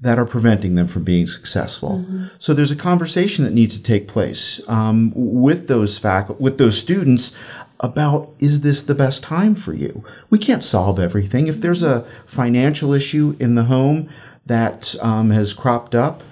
that 0.00 0.18
are 0.18 0.24
preventing 0.24 0.74
them 0.76 0.86
from 0.86 1.02
being 1.02 1.26
successful. 1.26 2.04
So 2.38 2.54
there's 2.54 2.70
a 2.70 2.76
conversation 2.76 3.44
that 3.44 3.52
needs 3.52 3.76
to 3.76 3.82
take 3.82 4.06
place 4.06 4.66
um, 4.68 5.12
with 5.14 5.66
those 5.66 5.98
fac- 5.98 6.38
with 6.38 6.58
those 6.58 6.78
students 6.78 7.36
about 7.80 8.30
is 8.38 8.60
this 8.60 8.82
the 8.82 8.94
best 8.94 9.24
time 9.24 9.54
for 9.54 9.72
you? 9.72 10.04
We 10.30 10.38
can't 10.38 10.62
solve 10.62 10.98
everything. 10.98 11.48
If 11.48 11.60
there's 11.60 11.82
a 11.82 12.02
financial 12.26 12.92
issue 12.92 13.36
in 13.40 13.54
the 13.56 13.64
home 13.64 14.08
that 14.46 14.94
um, 15.02 15.30
has 15.30 15.52
cropped 15.52 15.94
up, 15.94 16.22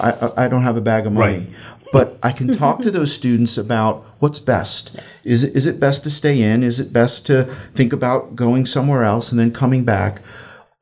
I, 0.00 0.12
I 0.12 0.44
I 0.44 0.48
don't 0.48 0.62
have 0.62 0.76
a 0.76 0.82
bag 0.82 1.06
of 1.06 1.12
money. 1.12 1.38
Right. 1.38 1.46
But 1.92 2.18
I 2.22 2.32
can 2.32 2.52
talk 2.52 2.80
to 2.80 2.90
those 2.90 3.14
students 3.14 3.56
about 3.56 4.04
what's 4.18 4.38
best. 4.38 4.98
Is 5.24 5.44
it, 5.44 5.54
is 5.54 5.66
it 5.66 5.78
best 5.78 6.04
to 6.04 6.10
stay 6.10 6.42
in? 6.42 6.62
Is 6.62 6.80
it 6.80 6.92
best 6.92 7.26
to 7.26 7.44
think 7.44 7.92
about 7.92 8.34
going 8.34 8.66
somewhere 8.66 9.04
else 9.04 9.30
and 9.30 9.38
then 9.38 9.52
coming 9.52 9.84
back? 9.84 10.20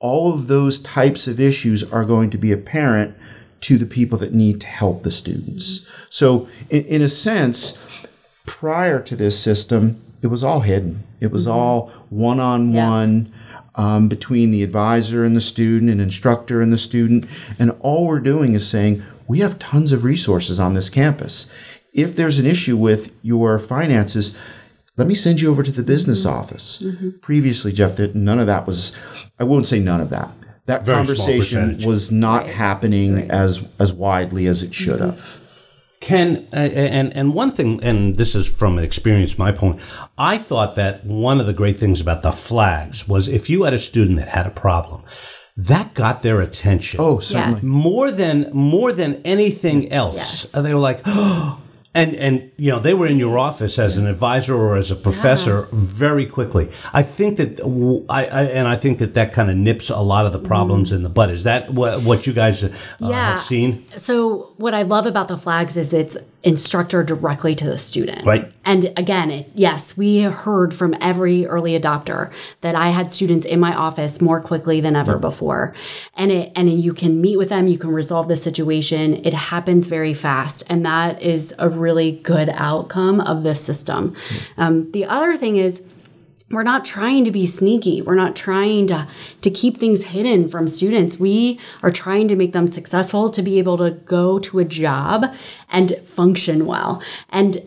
all 0.05 0.35
of 0.35 0.49
those 0.49 0.79
types 0.81 1.27
of 1.27 1.41
issues 1.41 1.91
are 1.91 2.05
going 2.05 2.29
to 2.29 2.37
be 2.37 2.53
apparent 2.53 3.17
to 3.63 3.79
the 3.79 3.87
people 3.87 4.19
that 4.19 4.35
need 4.35 4.61
to 4.61 4.67
help 4.67 5.03
the 5.03 5.11
students. 5.11 5.91
So, 6.11 6.47
in, 6.69 6.85
in 6.85 7.01
a 7.01 7.09
sense, 7.09 7.89
prior 8.45 9.01
to 9.01 9.17
this 9.17 9.43
system, 9.43 9.99
it 10.21 10.27
was 10.27 10.45
all 10.45 10.61
hidden. 10.61 11.05
It 11.21 11.31
was 11.31 11.47
mm-hmm. 11.47 11.57
all 11.57 11.89
one 12.11 12.39
on 12.39 12.75
one 12.75 13.33
between 14.09 14.51
the 14.51 14.63
advisor 14.63 15.25
and 15.25 15.35
the 15.35 15.41
student, 15.41 15.91
and 15.91 16.03
instructor 16.03 16.61
and 16.61 16.71
the 16.71 16.77
student. 16.77 17.25
And 17.59 17.71
all 17.81 18.07
we're 18.07 18.21
doing 18.21 18.53
is 18.53 18.69
saying, 18.69 19.03
we 19.27 19.41
have 19.41 19.59
tons 19.59 19.93
of 19.93 20.05
resources 20.05 20.61
on 20.61 20.75
this 20.75 20.91
campus. 20.91 21.81
If 21.93 22.17
there's 22.17 22.39
an 22.39 22.47
issue 22.47 22.77
with 22.77 23.15
your 23.23 23.59
finances, 23.59 24.41
let 24.97 25.07
me 25.07 25.15
send 25.15 25.41
you 25.41 25.51
over 25.51 25.63
to 25.63 25.73
the 25.73 25.83
business 25.83 26.25
mm-hmm. 26.25 26.39
office. 26.39 26.83
Mm-hmm. 26.83 27.19
Previously, 27.21 27.73
Jeff, 27.73 27.97
that 27.97 28.15
none 28.15 28.39
of 28.39 28.47
that 28.47 28.67
was, 28.67 28.97
I 29.39 29.45
won't 29.45 29.67
say 29.67 29.79
none 29.79 30.01
of 30.01 30.11
that. 30.11 30.31
That 30.67 30.85
Very 30.85 30.97
conversation 30.97 31.79
was 31.85 32.11
not 32.11 32.47
happening 32.47 33.31
as 33.31 33.71
as 33.79 33.93
widely 33.93 34.47
as 34.47 34.63
it 34.63 34.75
should 34.75 35.01
have. 35.01 35.17
Mm-hmm. 35.17 35.45
Ken, 36.01 36.49
uh, 36.53 36.57
and 36.57 37.15
and 37.15 37.35
one 37.35 37.51
thing, 37.51 37.83
and 37.83 38.17
this 38.17 38.35
is 38.35 38.49
from 38.49 38.79
an 38.79 38.85
experience, 38.85 39.39
my 39.39 39.53
point. 39.53 39.81
I 40.17 40.39
thought 40.39 40.75
that 40.77 41.05
one 41.05 41.39
of 41.39 41.47
the 41.47 41.53
great 41.53 41.77
things 41.77 42.01
about 42.01 42.23
the 42.23 42.33
flags 42.33 43.07
was 43.07 43.29
if 43.29 43.51
you 43.51 43.65
had 43.65 43.75
a 43.75 43.79
student 43.79 44.19
that 44.19 44.29
had 44.29 44.47
a 44.47 44.51
problem, 44.51 45.03
that 45.57 45.95
got 45.95 46.23
their 46.23 46.41
attention. 46.41 46.99
Oh, 47.01 47.19
certainly. 47.21 47.55
Yes. 47.55 47.63
more 47.63 48.11
than 48.11 48.51
more 48.53 48.93
than 48.93 49.21
anything 49.25 49.93
else. 49.93 50.17
Yes. 50.45 50.55
Uh, 50.55 50.63
They 50.63 50.75
were 50.75 50.81
like, 50.81 51.01
and 51.97 52.15
and 52.17 52.51
you 52.57 52.73
know 52.73 52.81
they 52.81 52.93
were 52.93 53.07
in 53.07 53.19
your 53.19 53.39
office 53.39 53.79
as 53.79 53.97
an 53.97 54.07
advisor 54.09 54.55
or 54.57 54.77
as 54.77 54.91
a 54.91 54.97
professor 54.97 55.69
very 55.73 56.27
quickly. 56.27 56.69
I 56.93 57.03
think 57.05 57.37
that 57.37 57.61
I 58.09 58.25
and 58.25 58.67
I 58.67 58.75
think 58.77 58.99
that 58.99 59.15
that 59.15 59.33
kind 59.33 59.49
of 59.49 59.57
nips 59.57 59.91
a 59.91 60.01
lot 60.01 60.27
of 60.27 60.33
the 60.33 60.41
problems 60.41 60.91
in 60.91 61.03
the 61.05 61.09
bud. 61.09 61.31
Is 61.31 61.45
that 61.45 61.71
what, 61.71 62.03
what 62.03 62.27
you 62.27 62.33
guys 62.33 62.65
uh, 62.65 62.75
Yeah. 62.99 63.31
have 63.31 63.41
seen? 63.41 63.85
So 63.97 64.53
what 64.57 64.75
I 64.75 64.83
love 64.83 65.07
about 65.07 65.29
the 65.29 65.37
flags 65.37 65.77
is 65.77 65.93
it's 65.93 66.17
instructor 66.45 67.03
directly 67.03 67.55
to 67.55 67.65
the 67.65 67.79
student. 67.79 68.25
Right. 68.25 68.53
And 68.67 68.93
again, 68.97 69.31
it, 69.31 69.51
yes, 69.55 69.97
we 69.97 70.23
heard 70.23 70.75
from 70.75 70.95
every 71.01 71.47
early 71.47 71.79
adopter 71.79 72.31
that 72.61 72.75
I 72.75 72.89
had 72.89 73.11
students 73.13 73.47
in 73.47 73.59
my 73.59 73.75
office 73.75 74.21
more 74.21 74.41
quickly 74.41 74.81
than 74.81 74.95
ever 74.95 75.19
before. 75.19 75.75
And 76.15 76.31
it 76.31 76.53
and 76.55 76.71
you 76.71 76.93
can 76.93 77.21
meet 77.21 77.39
with 77.39 77.49
them, 77.49 77.67
you 77.67 77.79
can 77.79 77.91
resolve 77.91 78.29
the 78.29 78.37
situation. 78.37 79.15
It 79.25 79.33
happens 79.35 79.87
very 79.87 80.15
fast, 80.15 80.65
and 80.69 80.85
that 80.85 81.21
is 81.23 81.55
a 81.59 81.69
really 81.69 82.13
good 82.13 82.51
outcome 82.51 83.21
of 83.21 83.43
this 83.43 83.61
system. 83.61 84.15
Um, 84.59 84.91
the 84.93 85.07
other 85.07 85.37
thing 85.37 85.57
is 85.57 85.83
we're 86.51 86.63
not 86.63 86.85
trying 86.85 87.25
to 87.25 87.31
be 87.31 87.47
sneaky. 87.47 88.03
We're 88.03 88.15
not 88.15 88.37
trying 88.37 88.87
to 88.89 89.09
to 89.41 89.51
keep 89.51 89.79
things 89.79 90.05
hidden 90.05 90.49
from 90.49 90.69
students. 90.69 91.19
We 91.19 91.59
are 91.83 91.91
trying 91.91 92.29
to 92.29 92.37
make 92.37 92.53
them 92.53 92.69
successful 92.69 93.31
to 93.31 93.43
be 93.43 93.59
able 93.59 93.79
to 93.79 93.91
go 93.91 94.39
to 94.41 94.59
a 94.59 94.65
job 94.65 95.25
and 95.71 95.97
function 96.05 96.67
well. 96.67 97.03
And 97.31 97.63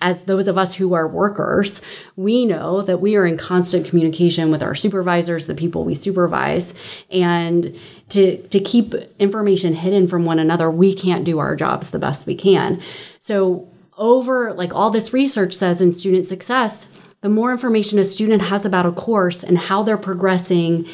as 0.00 0.24
those 0.24 0.48
of 0.48 0.56
us 0.56 0.76
who 0.76 0.94
are 0.94 1.06
workers 1.06 1.82
we 2.16 2.44
know 2.46 2.82
that 2.82 3.00
we 3.00 3.16
are 3.16 3.26
in 3.26 3.36
constant 3.36 3.86
communication 3.86 4.50
with 4.50 4.62
our 4.62 4.74
supervisors 4.74 5.46
the 5.46 5.54
people 5.54 5.84
we 5.84 5.94
supervise. 5.94 6.74
And 7.10 7.78
to 8.08 8.38
to 8.48 8.60
keep 8.60 8.94
information 9.18 9.74
hidden 9.74 10.08
from 10.08 10.24
one 10.24 10.38
another 10.38 10.70
we 10.70 10.94
can't 10.94 11.24
do 11.24 11.38
our 11.38 11.54
jobs 11.54 11.90
the 11.90 11.98
best 11.98 12.26
we 12.26 12.34
can. 12.34 12.80
So 13.20 13.68
over 13.98 14.54
like 14.54 14.74
all 14.74 14.88
this 14.88 15.12
research 15.12 15.52
says 15.52 15.82
in 15.82 15.92
student 15.92 16.24
success 16.24 16.86
the 17.22 17.30
more 17.30 17.52
information 17.52 17.98
a 17.98 18.04
student 18.04 18.42
has 18.42 18.66
about 18.66 18.84
a 18.84 18.92
course 18.92 19.42
and 19.42 19.56
how 19.56 19.82
they're 19.82 19.96
progressing 19.96 20.86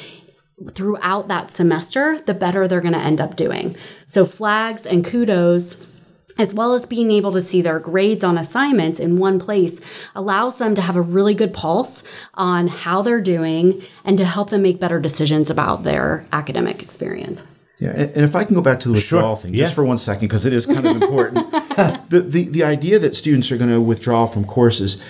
throughout 0.73 1.29
that 1.29 1.51
semester, 1.51 2.21
the 2.21 2.35
better 2.35 2.69
they're 2.69 2.81
going 2.81 2.93
to 2.93 3.01
end 3.01 3.21
up 3.21 3.35
doing. 3.35 3.77
So, 4.07 4.25
flags 4.25 4.87
and 4.87 5.05
kudos, 5.05 5.77
as 6.39 6.53
well 6.53 6.75
as 6.75 6.85
being 6.85 7.11
able 7.11 7.33
to 7.33 7.41
see 7.41 7.63
their 7.63 7.79
grades 7.79 8.23
on 8.23 8.37
assignments 8.37 9.01
in 9.01 9.19
one 9.19 9.41
place, 9.41 9.81
allows 10.15 10.59
them 10.59 10.75
to 10.75 10.83
have 10.83 10.97
a 10.97 11.01
really 11.01 11.35
good 11.35 11.55
pulse 11.55 12.05
on 12.35 12.69
how 12.69 13.03
they're 13.03 13.21
doing 13.21 13.83
and 14.05 14.19
to 14.19 14.25
help 14.25 14.51
them 14.51 14.63
make 14.63 14.79
better 14.79 15.01
decisions 15.01 15.49
about 15.49 15.85
their 15.85 16.27
academic 16.33 16.83
experience. 16.83 17.45
Yeah, 17.81 17.91
and 17.91 18.11
and 18.11 18.25
if 18.25 18.35
I 18.35 18.45
can 18.45 18.55
go 18.55 18.61
back 18.61 18.81
to 18.81 18.89
the 18.89 18.95
withdrawal 18.95 19.37
thing 19.37 19.55
just 19.55 19.73
yeah. 19.73 19.75
for 19.75 19.85
one 19.85 19.99
second, 19.99 20.27
because 20.27 20.45
it 20.45 20.53
is 20.53 20.67
kind 20.67 20.85
of 20.85 21.01
important. 21.01 21.51
the, 22.11 22.25
the 22.29 22.49
the 22.49 22.65
idea 22.65 22.99
that 22.99 23.15
students 23.15 23.53
are 23.53 23.57
going 23.57 23.71
to 23.71 23.81
withdraw 23.81 24.27
from 24.27 24.45
courses, 24.45 25.01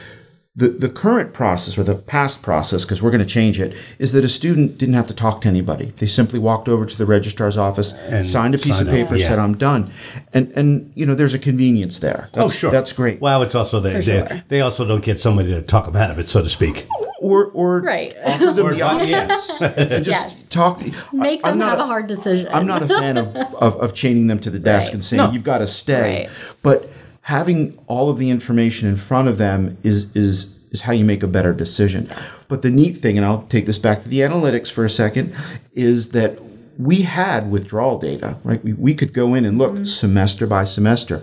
the 0.59 0.69
the 0.71 0.89
current 0.89 1.33
process 1.33 1.79
or 1.79 1.85
the 1.85 1.95
past 1.95 2.43
process, 2.43 2.85
because 2.85 3.01
we're 3.01 3.13
going 3.13 3.27
to 3.29 3.35
change 3.41 3.61
it, 3.61 3.75
is 4.01 4.11
that 4.13 4.25
a 4.25 4.29
student 4.29 4.77
didn't 4.77 4.95
have 4.97 5.07
to 5.07 5.15
talk 5.15 5.41
to 5.43 5.49
anybody. 5.49 5.93
They 5.99 6.07
simply 6.09 6.41
walked 6.41 6.69
over 6.69 6.85
to 6.85 6.99
the 6.99 7.07
registrar's 7.07 7.57
office, 7.57 7.91
signed 8.31 8.55
a 8.57 8.59
piece 8.59 8.77
signed 8.79 8.89
of 8.89 8.95
paper, 8.95 9.15
yeah. 9.17 9.29
said 9.29 9.39
I'm 9.39 9.57
done, 9.57 9.91
and 10.35 10.51
and 10.57 10.93
you 10.97 11.07
know 11.07 11.15
there's 11.15 11.35
a 11.35 11.39
convenience 11.39 12.01
there. 12.01 12.29
Oh, 12.35 12.37
that's, 12.41 12.53
oh, 12.53 12.57
sure. 12.57 12.71
that's 12.73 12.93
great. 12.93 13.21
Well, 13.21 13.43
it's 13.43 13.55
also 13.55 13.79
they, 13.79 14.03
sure. 14.03 14.25
they, 14.25 14.43
they 14.49 14.61
also 14.61 14.85
don't 14.85 15.05
get 15.05 15.21
somebody 15.21 15.51
to 15.51 15.63
talk 15.63 15.87
them 15.87 15.95
out 15.97 16.11
of 16.11 16.19
it, 16.19 16.27
so 16.29 16.43
to 16.43 16.49
speak. 16.51 16.87
Or 17.21 17.47
or 17.53 17.81
Right. 17.81 18.15
offer 18.25 18.53
them 18.53 18.67
Or 18.67 18.75
the 18.75 18.81
advi- 18.81 19.29
options 19.29 19.61
and 19.77 20.05
just 20.05 20.27
Yes. 20.37 20.47
talk. 20.51 20.83
Make 21.13 21.45
I- 21.45 21.51
them 21.51 21.59
not 21.59 21.71
have 21.71 21.79
a- 21.79 21.83
a 21.83 21.87
hard 21.87 22.07
decision. 22.09 22.49
I'm 22.53 22.67
not 22.67 22.83
a 22.83 22.89
fan 22.89 23.17
of, 23.17 23.29
of, 23.37 23.75
of 23.77 23.95
chaining 23.95 24.27
them 24.29 24.39
to 24.41 24.51
the 24.51 24.59
desk 24.59 24.87
Right. 24.89 24.95
and 24.95 25.05
saying 25.05 25.33
you've 25.35 25.45
got 25.45 25.59
to 25.59 25.67
stay. 25.67 26.27
Right. 26.27 26.55
But 26.63 26.89
having 27.29 27.79
all 27.89 28.09
of 28.09 28.17
the 28.17 28.31
information 28.31 28.89
in 28.89 28.97
front 28.97 29.29
of 29.29 29.37
them 29.37 29.77
is 29.83 30.17
is 30.17 30.57
is 30.73 30.81
how 30.83 30.93
you 30.93 31.05
make 31.05 31.23
a 31.23 31.27
better 31.27 31.53
decision. 31.53 32.09
But 32.49 32.63
the 32.63 32.71
neat 32.71 32.97
thing, 32.97 33.19
and 33.19 33.27
I'll 33.27 33.43
take 33.49 33.67
this 33.67 33.79
back 33.79 34.01
to 34.01 34.09
the 34.09 34.21
analytics 34.21 34.73
for 34.73 34.85
a 34.85 34.91
second, 34.91 35.35
is 35.75 36.13
that 36.13 36.39
we 36.79 37.03
had 37.03 37.51
withdrawal 37.51 37.99
data. 37.99 38.39
Right, 38.45 38.65
we, 38.65 38.73
we 38.73 38.95
could 38.95 39.13
go 39.13 39.35
in 39.35 39.45
and 39.45 39.59
look 39.59 39.73
mm-hmm. 39.73 39.85
semester 39.85 40.47
by 40.47 40.65
semester. 40.65 41.23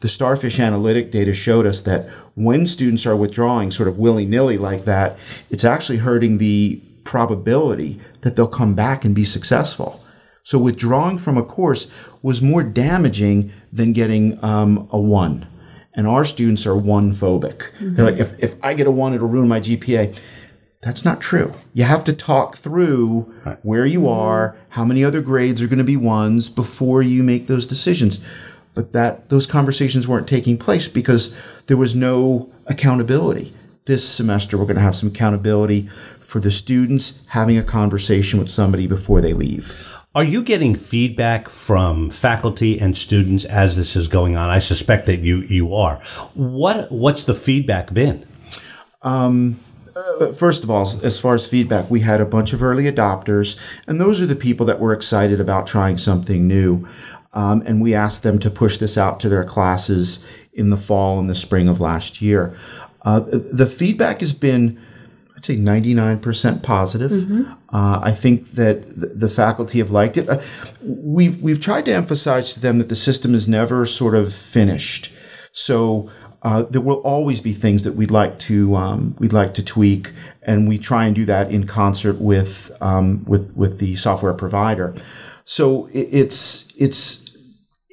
The 0.00 0.08
Starfish 0.08 0.60
analytic 0.60 1.10
data 1.10 1.32
showed 1.32 1.64
us 1.64 1.80
that 1.82 2.06
when 2.34 2.66
students 2.66 3.06
are 3.06 3.16
withdrawing 3.16 3.70
sort 3.70 3.88
of 3.88 3.98
willy 3.98 4.26
nilly 4.26 4.58
like 4.58 4.84
that, 4.84 5.16
it's 5.50 5.64
actually 5.64 5.98
hurting 5.98 6.36
the 6.36 6.82
probability 7.04 7.98
that 8.20 8.36
they'll 8.36 8.46
come 8.46 8.74
back 8.74 9.06
and 9.06 9.14
be 9.14 9.24
successful. 9.24 10.04
So 10.46 10.60
withdrawing 10.60 11.18
from 11.18 11.36
a 11.36 11.42
course 11.42 12.08
was 12.22 12.40
more 12.40 12.62
damaging 12.62 13.50
than 13.72 13.92
getting 13.92 14.38
um, 14.44 14.88
a 14.92 15.00
one. 15.00 15.48
And 15.94 16.06
our 16.06 16.24
students 16.24 16.64
are 16.68 16.76
one 16.76 17.10
phobic. 17.10 17.72
They're 17.80 18.08
like, 18.08 18.20
if, 18.20 18.38
if 18.38 18.54
I 18.62 18.74
get 18.74 18.86
a 18.86 18.92
one, 18.92 19.12
it'll 19.12 19.26
ruin 19.26 19.48
my 19.48 19.58
GPA. 19.58 20.16
That's 20.82 21.04
not 21.04 21.20
true. 21.20 21.52
You 21.74 21.82
have 21.82 22.04
to 22.04 22.12
talk 22.12 22.54
through 22.54 23.34
right. 23.44 23.58
where 23.64 23.86
you 23.86 24.06
are, 24.06 24.56
how 24.68 24.84
many 24.84 25.02
other 25.02 25.20
grades 25.20 25.60
are 25.60 25.66
going 25.66 25.78
to 25.78 25.84
be 25.84 25.96
ones 25.96 26.48
before 26.48 27.02
you 27.02 27.24
make 27.24 27.48
those 27.48 27.66
decisions. 27.66 28.24
But 28.72 28.92
that 28.92 29.30
those 29.30 29.46
conversations 29.46 30.06
weren't 30.06 30.28
taking 30.28 30.58
place 30.58 30.86
because 30.86 31.36
there 31.66 31.76
was 31.76 31.96
no 31.96 32.52
accountability. 32.66 33.52
This 33.86 34.08
semester, 34.08 34.56
we're 34.56 34.66
going 34.66 34.76
to 34.76 34.82
have 34.82 34.94
some 34.94 35.08
accountability 35.08 35.88
for 36.20 36.38
the 36.38 36.52
students 36.52 37.26
having 37.30 37.58
a 37.58 37.64
conversation 37.64 38.38
with 38.38 38.48
somebody 38.48 38.86
before 38.86 39.20
they 39.20 39.32
leave. 39.32 39.95
Are 40.16 40.24
you 40.24 40.42
getting 40.42 40.76
feedback 40.76 41.50
from 41.50 42.08
faculty 42.08 42.80
and 42.80 42.96
students 42.96 43.44
as 43.44 43.76
this 43.76 43.96
is 43.96 44.08
going 44.08 44.34
on? 44.34 44.48
I 44.48 44.60
suspect 44.60 45.04
that 45.04 45.20
you 45.20 45.42
you 45.42 45.74
are. 45.74 45.96
What 46.32 46.90
what's 46.90 47.24
the 47.24 47.34
feedback 47.34 47.92
been? 47.92 48.24
Um, 49.02 49.60
first 50.34 50.64
of 50.64 50.70
all, 50.70 50.84
as 50.84 51.20
far 51.20 51.34
as 51.34 51.46
feedback, 51.46 51.90
we 51.90 52.00
had 52.00 52.22
a 52.22 52.24
bunch 52.24 52.54
of 52.54 52.62
early 52.62 52.84
adopters, 52.84 53.60
and 53.86 54.00
those 54.00 54.22
are 54.22 54.26
the 54.26 54.34
people 54.34 54.64
that 54.64 54.80
were 54.80 54.94
excited 54.94 55.38
about 55.38 55.66
trying 55.66 55.98
something 55.98 56.48
new. 56.48 56.86
Um, 57.34 57.62
and 57.66 57.82
we 57.82 57.94
asked 57.94 58.22
them 58.22 58.38
to 58.38 58.48
push 58.48 58.78
this 58.78 58.96
out 58.96 59.20
to 59.20 59.28
their 59.28 59.44
classes 59.44 60.26
in 60.54 60.70
the 60.70 60.78
fall 60.78 61.18
and 61.18 61.28
the 61.28 61.34
spring 61.34 61.68
of 61.68 61.78
last 61.78 62.22
year. 62.22 62.56
Uh, 63.02 63.20
the 63.20 63.66
feedback 63.66 64.20
has 64.20 64.32
been 64.32 64.80
I'd 65.36 65.44
say 65.44 65.56
99% 65.56 66.62
positive. 66.62 67.10
Mm-hmm. 67.10 67.52
Uh, 67.74 68.00
I 68.02 68.12
think 68.12 68.52
that 68.52 68.98
the, 68.98 69.08
the, 69.08 69.28
faculty 69.28 69.78
have 69.78 69.90
liked 69.90 70.16
it. 70.16 70.28
Uh, 70.28 70.40
we've, 70.82 71.40
we've 71.42 71.60
tried 71.60 71.84
to 71.84 71.92
emphasize 71.92 72.54
to 72.54 72.60
them 72.60 72.78
that 72.78 72.88
the 72.88 72.96
system 72.96 73.34
is 73.34 73.46
never 73.46 73.84
sort 73.84 74.14
of 74.14 74.32
finished. 74.32 75.12
So 75.52 76.10
uh, 76.42 76.62
there 76.62 76.80
will 76.80 77.00
always 77.00 77.40
be 77.40 77.52
things 77.52 77.84
that 77.84 77.94
we'd 77.94 78.10
like 78.10 78.38
to 78.38 78.76
um, 78.76 79.16
we'd 79.18 79.32
like 79.32 79.54
to 79.54 79.64
tweak, 79.64 80.12
and 80.42 80.68
we 80.68 80.78
try 80.78 81.06
and 81.06 81.14
do 81.14 81.24
that 81.24 81.50
in 81.50 81.66
concert 81.66 82.20
with 82.20 82.70
um, 82.80 83.24
with 83.24 83.56
with 83.56 83.78
the 83.78 83.96
software 83.96 84.34
provider. 84.34 84.94
So 85.44 85.86
it, 85.86 86.08
it's 86.12 86.72
it's 86.80 87.25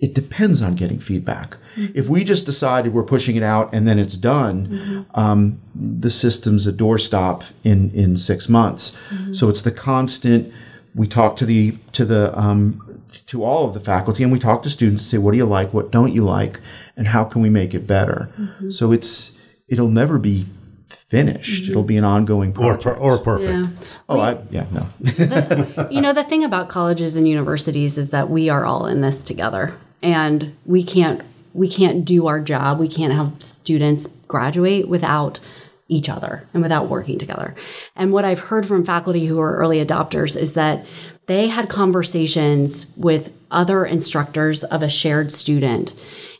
it 0.03 0.13
depends 0.13 0.61
on 0.61 0.75
getting 0.75 0.99
feedback. 0.99 1.51
Mm-hmm. 1.51 1.97
If 1.97 2.09
we 2.09 2.25
just 2.25 2.45
decided 2.45 2.93
we're 2.93 3.03
pushing 3.03 3.37
it 3.37 3.43
out 3.43 3.73
and 3.73 3.87
then 3.87 3.97
it's 3.97 4.17
done, 4.17 4.67
mm-hmm. 4.67 5.19
um, 5.19 5.61
the 5.73 6.09
system's 6.09 6.67
a 6.67 6.73
doorstop 6.73 7.49
in 7.63 7.89
in 7.91 8.17
six 8.17 8.49
months. 8.49 8.91
Mm-hmm. 8.91 9.33
So 9.33 9.47
it's 9.47 9.61
the 9.61 9.71
constant. 9.71 10.53
We 10.93 11.07
talk 11.07 11.37
to 11.37 11.45
the 11.45 11.77
to 11.93 12.03
the 12.03 12.37
um, 12.37 13.01
to 13.27 13.45
all 13.45 13.65
of 13.65 13.73
the 13.73 13.79
faculty 13.79 14.23
and 14.23 14.31
we 14.31 14.39
talk 14.39 14.61
to 14.63 14.69
students. 14.69 15.05
Say, 15.05 15.17
what 15.17 15.31
do 15.31 15.37
you 15.37 15.45
like? 15.45 15.73
What 15.73 15.89
don't 15.89 16.13
you 16.13 16.25
like? 16.25 16.59
And 16.97 17.07
how 17.07 17.23
can 17.23 17.41
we 17.41 17.49
make 17.49 17.73
it 17.73 17.87
better? 17.87 18.29
Mm-hmm. 18.37 18.69
So 18.71 18.91
it's 18.91 19.63
it'll 19.69 19.87
never 19.87 20.19
be 20.19 20.45
finished. 20.89 21.63
Mm-hmm. 21.63 21.71
It'll 21.71 21.83
be 21.83 21.97
an 21.97 22.03
ongoing 22.03 22.51
project. 22.51 22.99
Or, 22.99 23.15
or 23.15 23.17
perfect. 23.19 23.53
Yeah. 23.53 23.87
Oh, 24.09 24.15
we, 24.15 24.21
I, 24.21 24.37
yeah, 24.51 24.65
no. 24.69 24.87
the, 24.99 25.87
you 25.89 26.01
know, 26.01 26.11
the 26.11 26.25
thing 26.25 26.43
about 26.43 26.67
colleges 26.67 27.15
and 27.15 27.25
universities 27.25 27.97
is 27.97 28.11
that 28.11 28.29
we 28.29 28.49
are 28.49 28.65
all 28.65 28.85
in 28.85 28.99
this 28.99 29.23
together 29.23 29.73
and 30.03 30.55
we 30.65 30.83
can't 30.83 31.21
we 31.53 31.69
can't 31.69 32.03
do 32.03 32.27
our 32.27 32.39
job. 32.39 32.79
We 32.79 32.87
can't 32.87 33.13
have 33.13 33.41
students 33.41 34.07
graduate 34.27 34.87
without 34.87 35.39
each 35.87 36.09
other 36.09 36.47
and 36.53 36.63
without 36.63 36.89
working 36.89 37.19
together. 37.19 37.55
And 37.95 38.11
what 38.11 38.25
I've 38.25 38.39
heard 38.39 38.65
from 38.65 38.85
faculty 38.85 39.25
who 39.27 39.39
are 39.39 39.55
early 39.55 39.83
adopters 39.83 40.35
is 40.35 40.55
that 40.55 40.83
they 41.27 41.47
had 41.47 41.69
conversations 41.69 42.87
with 42.97 43.31
other 43.51 43.85
instructors 43.85 44.63
of 44.63 44.81
a 44.81 44.89
shared 44.89 45.31
student 45.31 45.93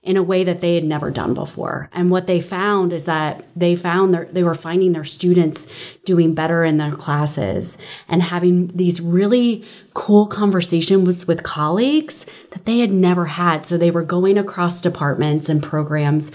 in 0.03 0.17
a 0.17 0.23
way 0.23 0.43
that 0.43 0.59
they 0.59 0.75
had 0.75 0.83
never 0.83 1.09
done 1.09 1.33
before. 1.33 1.89
And 1.93 2.11
what 2.11 2.27
they 2.27 2.41
found 2.41 2.91
is 2.91 3.05
that 3.05 3.45
they 3.55 3.73
found 3.73 4.13
their, 4.13 4.25
they 4.25 4.43
were 4.43 4.53
finding 4.53 4.91
their 4.91 5.05
students 5.05 5.65
doing 6.03 6.35
better 6.35 6.65
in 6.65 6.77
their 6.77 6.91
classes 6.91 7.77
and 8.09 8.21
having 8.21 8.67
these 8.67 8.99
really 8.99 9.63
cool 9.93 10.27
conversations 10.27 11.25
with 11.25 11.43
colleagues 11.43 12.25
that 12.51 12.65
they 12.65 12.79
had 12.79 12.91
never 12.91 13.27
had. 13.27 13.65
So 13.65 13.77
they 13.77 13.91
were 13.91 14.03
going 14.03 14.37
across 14.37 14.81
departments 14.81 15.47
and 15.47 15.63
programs. 15.63 16.33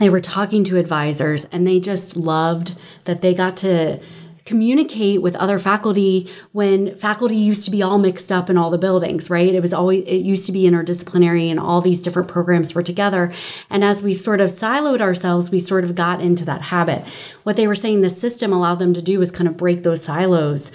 They 0.00 0.10
were 0.10 0.20
talking 0.20 0.64
to 0.64 0.76
advisors 0.76 1.44
and 1.46 1.64
they 1.64 1.78
just 1.78 2.16
loved 2.16 2.76
that 3.04 3.22
they 3.22 3.34
got 3.34 3.56
to 3.58 4.00
communicate 4.44 5.22
with 5.22 5.34
other 5.36 5.58
faculty 5.58 6.30
when 6.52 6.94
faculty 6.96 7.34
used 7.34 7.64
to 7.64 7.70
be 7.70 7.82
all 7.82 7.98
mixed 7.98 8.30
up 8.30 8.50
in 8.50 8.58
all 8.58 8.70
the 8.70 8.78
buildings, 8.78 9.30
right? 9.30 9.54
It 9.54 9.60
was 9.60 9.72
always, 9.72 10.04
it 10.04 10.18
used 10.18 10.44
to 10.46 10.52
be 10.52 10.64
interdisciplinary 10.64 11.50
and 11.50 11.58
all 11.58 11.80
these 11.80 12.02
different 12.02 12.28
programs 12.28 12.74
were 12.74 12.82
together. 12.82 13.32
And 13.70 13.82
as 13.82 14.02
we 14.02 14.12
sort 14.12 14.40
of 14.40 14.50
siloed 14.50 15.00
ourselves, 15.00 15.50
we 15.50 15.60
sort 15.60 15.84
of 15.84 15.94
got 15.94 16.20
into 16.20 16.44
that 16.44 16.62
habit. 16.62 17.04
What 17.44 17.56
they 17.56 17.66
were 17.66 17.74
saying 17.74 18.02
the 18.02 18.10
system 18.10 18.52
allowed 18.52 18.80
them 18.80 18.92
to 18.94 19.02
do 19.02 19.18
was 19.18 19.30
kind 19.30 19.48
of 19.48 19.56
break 19.56 19.82
those 19.82 20.04
silos 20.04 20.72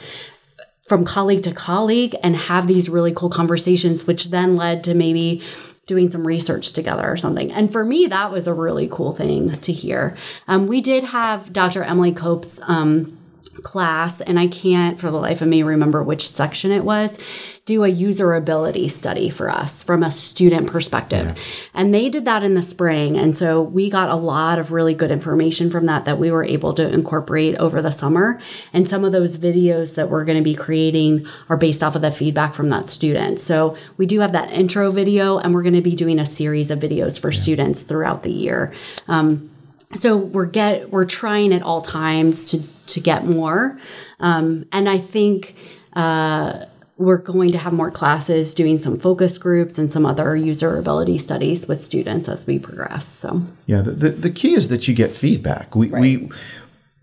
from 0.88 1.06
colleague 1.06 1.44
to 1.44 1.54
colleague 1.54 2.16
and 2.24 2.36
have 2.36 2.66
these 2.66 2.90
really 2.90 3.14
cool 3.14 3.30
conversations, 3.30 4.08
which 4.08 4.32
then 4.32 4.56
led 4.58 4.84
to 4.84 4.96
maybe 4.96 5.44
doing 5.86 6.10
some 6.10 6.26
research 6.26 6.74
together 6.74 7.08
or 7.08 7.18
something. 7.18 7.52
And 7.52 7.72
for 7.72 7.86
me, 7.86 8.08
that 8.08 8.32
was 8.32 8.48
a 8.48 8.54
really 8.54 8.88
cool 8.92 9.12
thing 9.12 9.52
to 9.60 9.72
hear. 9.72 10.18
Um, 10.48 10.66
we 10.66 10.82
did 10.82 11.04
have 11.04 11.54
Dr. 11.54 11.84
Emily 11.84 12.12
Cope's 12.12 12.60
um, 12.68 13.19
class, 13.64 14.22
and 14.22 14.40
I 14.40 14.48
can't 14.48 15.00
for 15.00 15.12
the 15.12 15.18
life 15.18 15.42
of 15.42 15.48
me 15.48 15.64
remember 15.64 16.04
which 16.04 16.30
section 16.30 16.72
it 16.72 16.84
was, 16.84 17.18
do 17.66 17.84
a 17.84 17.92
userability 17.92 18.90
study 18.90 19.30
for 19.30 19.50
us 19.50 19.84
from 19.84 20.02
a 20.02 20.10
student 20.10 20.68
perspective. 20.68 21.28
Yeah. 21.28 21.44
And 21.76 21.94
they 21.94 22.10
did 22.10 22.26
that 22.26 22.44
in 22.44 22.56
the 22.56 22.64
spring. 22.64 23.16
And 23.16 23.38
so 23.38 23.62
we 23.62 23.90
got 23.92 24.10
a 24.10 24.16
lot 24.16 24.58
of 24.58 24.72
really 24.72 24.96
good 24.96 25.12
information 25.12 25.70
from 25.70 25.86
that 25.86 26.06
that 26.06 26.18
we 26.18 26.32
were 26.32 26.44
able 26.44 26.74
to 26.74 26.92
incorporate 26.92 27.56
over 27.58 27.82
the 27.82 27.92
summer. 27.92 28.42
And 28.74 28.88
some 28.88 29.06
of 29.06 29.12
those 29.12 29.38
videos 29.38 29.96
that 29.96 30.10
we're 30.10 30.26
going 30.26 30.38
to 30.40 30.44
be 30.44 30.56
creating 30.56 31.28
are 31.48 31.58
based 31.58 31.84
off 31.84 31.96
of 31.96 32.02
the 32.02 32.12
feedback 32.12 32.56
from 32.56 32.70
that 32.70 32.88
student. 32.88 33.40
So 33.40 33.78
we 33.98 34.08
do 34.08 34.20
have 34.22 34.32
that 34.32 34.52
intro 34.52 34.90
video, 34.90 35.38
and 35.38 35.54
we're 35.54 35.64
going 35.64 35.76
to 35.76 35.82
be 35.82 35.96
doing 35.96 36.18
a 36.18 36.26
series 36.26 36.72
of 36.72 36.80
videos 36.80 37.20
for 37.20 37.32
yeah. 37.32 37.40
students 37.40 37.84
throughout 37.84 38.24
the 38.24 38.32
year. 38.32 38.74
Um, 39.08 39.52
so 39.96 40.18
we're 40.18 40.46
get 40.46 40.92
we're 40.92 41.06
trying 41.06 41.54
at 41.54 41.62
all 41.62 41.82
times 41.82 42.52
to 42.52 42.86
to 42.88 43.00
get 43.00 43.26
more. 43.26 43.80
Um, 44.20 44.66
and 44.72 44.90
I 44.90 44.98
think 44.98 45.56
uh, 45.94 46.66
we're 46.98 47.18
going 47.18 47.52
to 47.52 47.58
have 47.58 47.72
more 47.74 47.90
classes 47.90 48.54
doing 48.54 48.78
some 48.78 49.00
focus 49.00 49.38
groups 49.38 49.78
and 49.78 49.90
some 49.90 50.06
other 50.06 50.36
usability 50.36 51.20
studies 51.20 51.68
with 51.68 51.80
students 51.80 52.28
as 52.28 52.46
we 52.46 52.60
progress. 52.60 53.06
So 53.06 53.42
yeah, 53.66 53.82
the, 53.82 53.92
the, 53.92 54.10
the 54.10 54.30
key 54.30 54.54
is 54.54 54.68
that 54.68 54.88
you 54.88 54.94
get 54.94 55.12
feedback. 55.12 55.76
We, 55.76 55.88
right. 55.88 56.02
we 56.02 56.30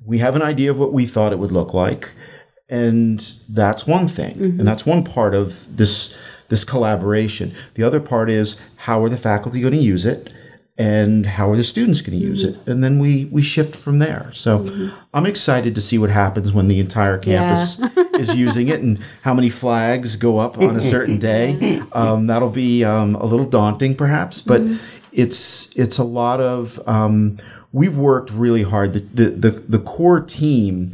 we 0.04 0.18
have 0.18 0.36
an 0.36 0.42
idea 0.42 0.70
of 0.70 0.78
what 0.78 0.92
we 0.92 1.06
thought 1.06 1.32
it 1.32 1.38
would 1.38 1.50
look 1.50 1.74
like, 1.74 2.12
and 2.68 3.18
that's 3.48 3.86
one 3.86 4.06
thing, 4.06 4.34
mm-hmm. 4.34 4.58
and 4.60 4.68
that's 4.68 4.86
one 4.86 5.02
part 5.02 5.34
of 5.34 5.76
this 5.76 6.16
this 6.48 6.64
collaboration. 6.64 7.52
The 7.74 7.82
other 7.82 7.98
part 7.98 8.30
is 8.30 8.60
how 8.76 9.02
are 9.02 9.08
the 9.08 9.16
faculty 9.16 9.60
going 9.60 9.72
to 9.72 9.80
use 9.80 10.06
it? 10.06 10.32
And 10.78 11.24
how 11.24 11.50
are 11.50 11.56
the 11.56 11.64
students 11.64 12.02
going 12.02 12.18
to 12.18 12.24
use 12.24 12.44
mm-hmm. 12.44 12.60
it 12.60 12.72
and 12.72 12.84
then 12.84 12.98
we 12.98 13.24
we 13.26 13.42
shift 13.42 13.74
from 13.74 13.98
there 13.98 14.30
so 14.34 14.60
mm-hmm. 14.60 14.94
i'm 15.14 15.24
excited 15.24 15.74
to 15.74 15.80
see 15.80 15.96
what 15.96 16.10
happens 16.10 16.52
when 16.52 16.68
the 16.68 16.78
entire 16.78 17.16
campus 17.16 17.80
yeah. 17.80 18.04
is 18.18 18.36
using 18.36 18.68
it 18.68 18.80
and 18.80 18.98
how 19.22 19.32
many 19.32 19.48
flags 19.48 20.16
go 20.16 20.38
up 20.38 20.58
on 20.58 20.76
a 20.76 20.80
certain 20.80 21.18
day 21.18 21.80
um, 21.92 22.26
that'll 22.26 22.50
be 22.50 22.84
um, 22.84 23.14
a 23.14 23.24
little 23.24 23.48
daunting 23.48 23.94
perhaps 23.94 24.42
but 24.42 24.60
mm-hmm. 24.60 24.76
it's 25.12 25.74
it's 25.78 25.98
a 25.98 26.04
lot 26.04 26.40
of 26.40 26.78
um, 26.86 27.38
we've 27.72 27.96
worked 27.96 28.30
really 28.32 28.62
hard 28.62 28.92
the, 28.92 29.00
the, 29.00 29.30
the, 29.30 29.50
the 29.50 29.78
core 29.78 30.20
team 30.20 30.92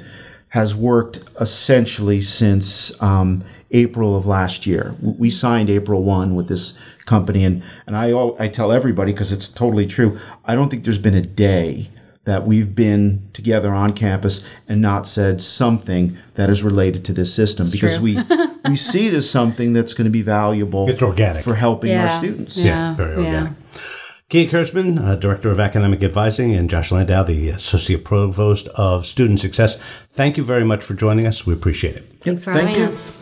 has 0.50 0.76
worked 0.76 1.18
essentially 1.40 2.20
since 2.20 3.02
um, 3.02 3.42
April 3.72 4.16
of 4.16 4.26
last 4.26 4.66
year. 4.66 4.94
We 5.00 5.30
signed 5.30 5.70
April 5.70 6.02
1 6.02 6.34
with 6.34 6.48
this 6.48 6.94
company. 7.04 7.44
And, 7.44 7.62
and 7.86 7.96
I, 7.96 8.12
I 8.38 8.48
tell 8.48 8.70
everybody, 8.70 9.12
because 9.12 9.32
it's 9.32 9.48
totally 9.48 9.86
true, 9.86 10.18
I 10.44 10.54
don't 10.54 10.68
think 10.68 10.84
there's 10.84 10.98
been 10.98 11.14
a 11.14 11.22
day 11.22 11.88
that 12.24 12.46
we've 12.46 12.74
been 12.74 13.28
together 13.32 13.72
on 13.72 13.92
campus 13.94 14.48
and 14.68 14.80
not 14.80 15.06
said 15.06 15.42
something 15.42 16.16
that 16.34 16.48
is 16.48 16.62
related 16.62 17.04
to 17.04 17.12
this 17.12 17.34
system 17.34 17.64
it's 17.64 17.72
because 17.72 17.98
we 17.98 18.16
we 18.68 18.76
see 18.76 19.08
it 19.08 19.14
as 19.14 19.28
something 19.28 19.72
that's 19.72 19.92
going 19.92 20.04
to 20.04 20.10
be 20.10 20.22
valuable 20.22 20.88
it's 20.88 21.02
organic. 21.02 21.42
for 21.42 21.54
helping 21.56 21.90
yeah. 21.90 22.02
our 22.02 22.08
students. 22.08 22.56
Yeah, 22.56 22.90
yeah 22.90 22.94
very 22.94 23.16
organic. 23.16 23.50
Yeah. 23.50 23.80
Kia 24.28 24.48
Kuresman, 24.48 24.98
uh, 24.98 25.16
Director 25.16 25.50
of 25.50 25.60
Academic 25.60 26.02
Advising, 26.02 26.54
and 26.54 26.70
Josh 26.70 26.90
Landau, 26.90 27.22
the 27.22 27.50
Associate 27.50 28.02
Provost 28.02 28.66
of 28.76 29.04
Student 29.04 29.40
Success. 29.40 29.76
Thank 30.08 30.38
you 30.38 30.44
very 30.44 30.64
much 30.64 30.82
for 30.82 30.94
joining 30.94 31.26
us. 31.26 31.44
We 31.44 31.52
appreciate 31.52 31.96
it. 31.96 32.04
Thanks 32.20 32.44
for 32.44 32.54
Thank 32.54 32.70
having 32.70 32.82
you. 32.82 32.88
us. 32.88 33.21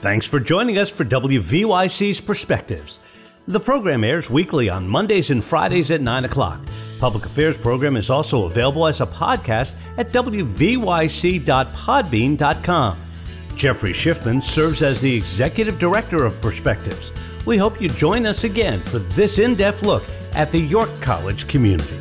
Thanks 0.00 0.26
for 0.26 0.40
joining 0.40 0.78
us 0.78 0.90
for 0.90 1.04
WVYC's 1.04 2.22
Perspectives. 2.22 3.00
The 3.46 3.60
program 3.60 4.02
airs 4.02 4.30
weekly 4.30 4.70
on 4.70 4.88
Mondays 4.88 5.28
and 5.28 5.44
Fridays 5.44 5.90
at 5.90 6.00
9 6.00 6.24
o'clock. 6.24 6.58
Public 6.98 7.26
Affairs 7.26 7.58
program 7.58 7.98
is 7.98 8.08
also 8.08 8.46
available 8.46 8.86
as 8.86 9.02
a 9.02 9.06
podcast 9.06 9.74
at 9.98 10.08
wvyc.podbean.com. 10.08 12.98
Jeffrey 13.56 13.92
Schiffman 13.92 14.42
serves 14.42 14.80
as 14.80 15.02
the 15.02 15.14
Executive 15.14 15.78
Director 15.78 16.24
of 16.24 16.40
Perspectives. 16.40 17.12
We 17.44 17.58
hope 17.58 17.78
you 17.78 17.90
join 17.90 18.24
us 18.24 18.44
again 18.44 18.80
for 18.80 19.00
this 19.00 19.38
in 19.38 19.54
depth 19.54 19.82
look 19.82 20.04
at 20.32 20.50
the 20.50 20.60
York 20.60 20.88
College 21.02 21.46
community. 21.46 21.98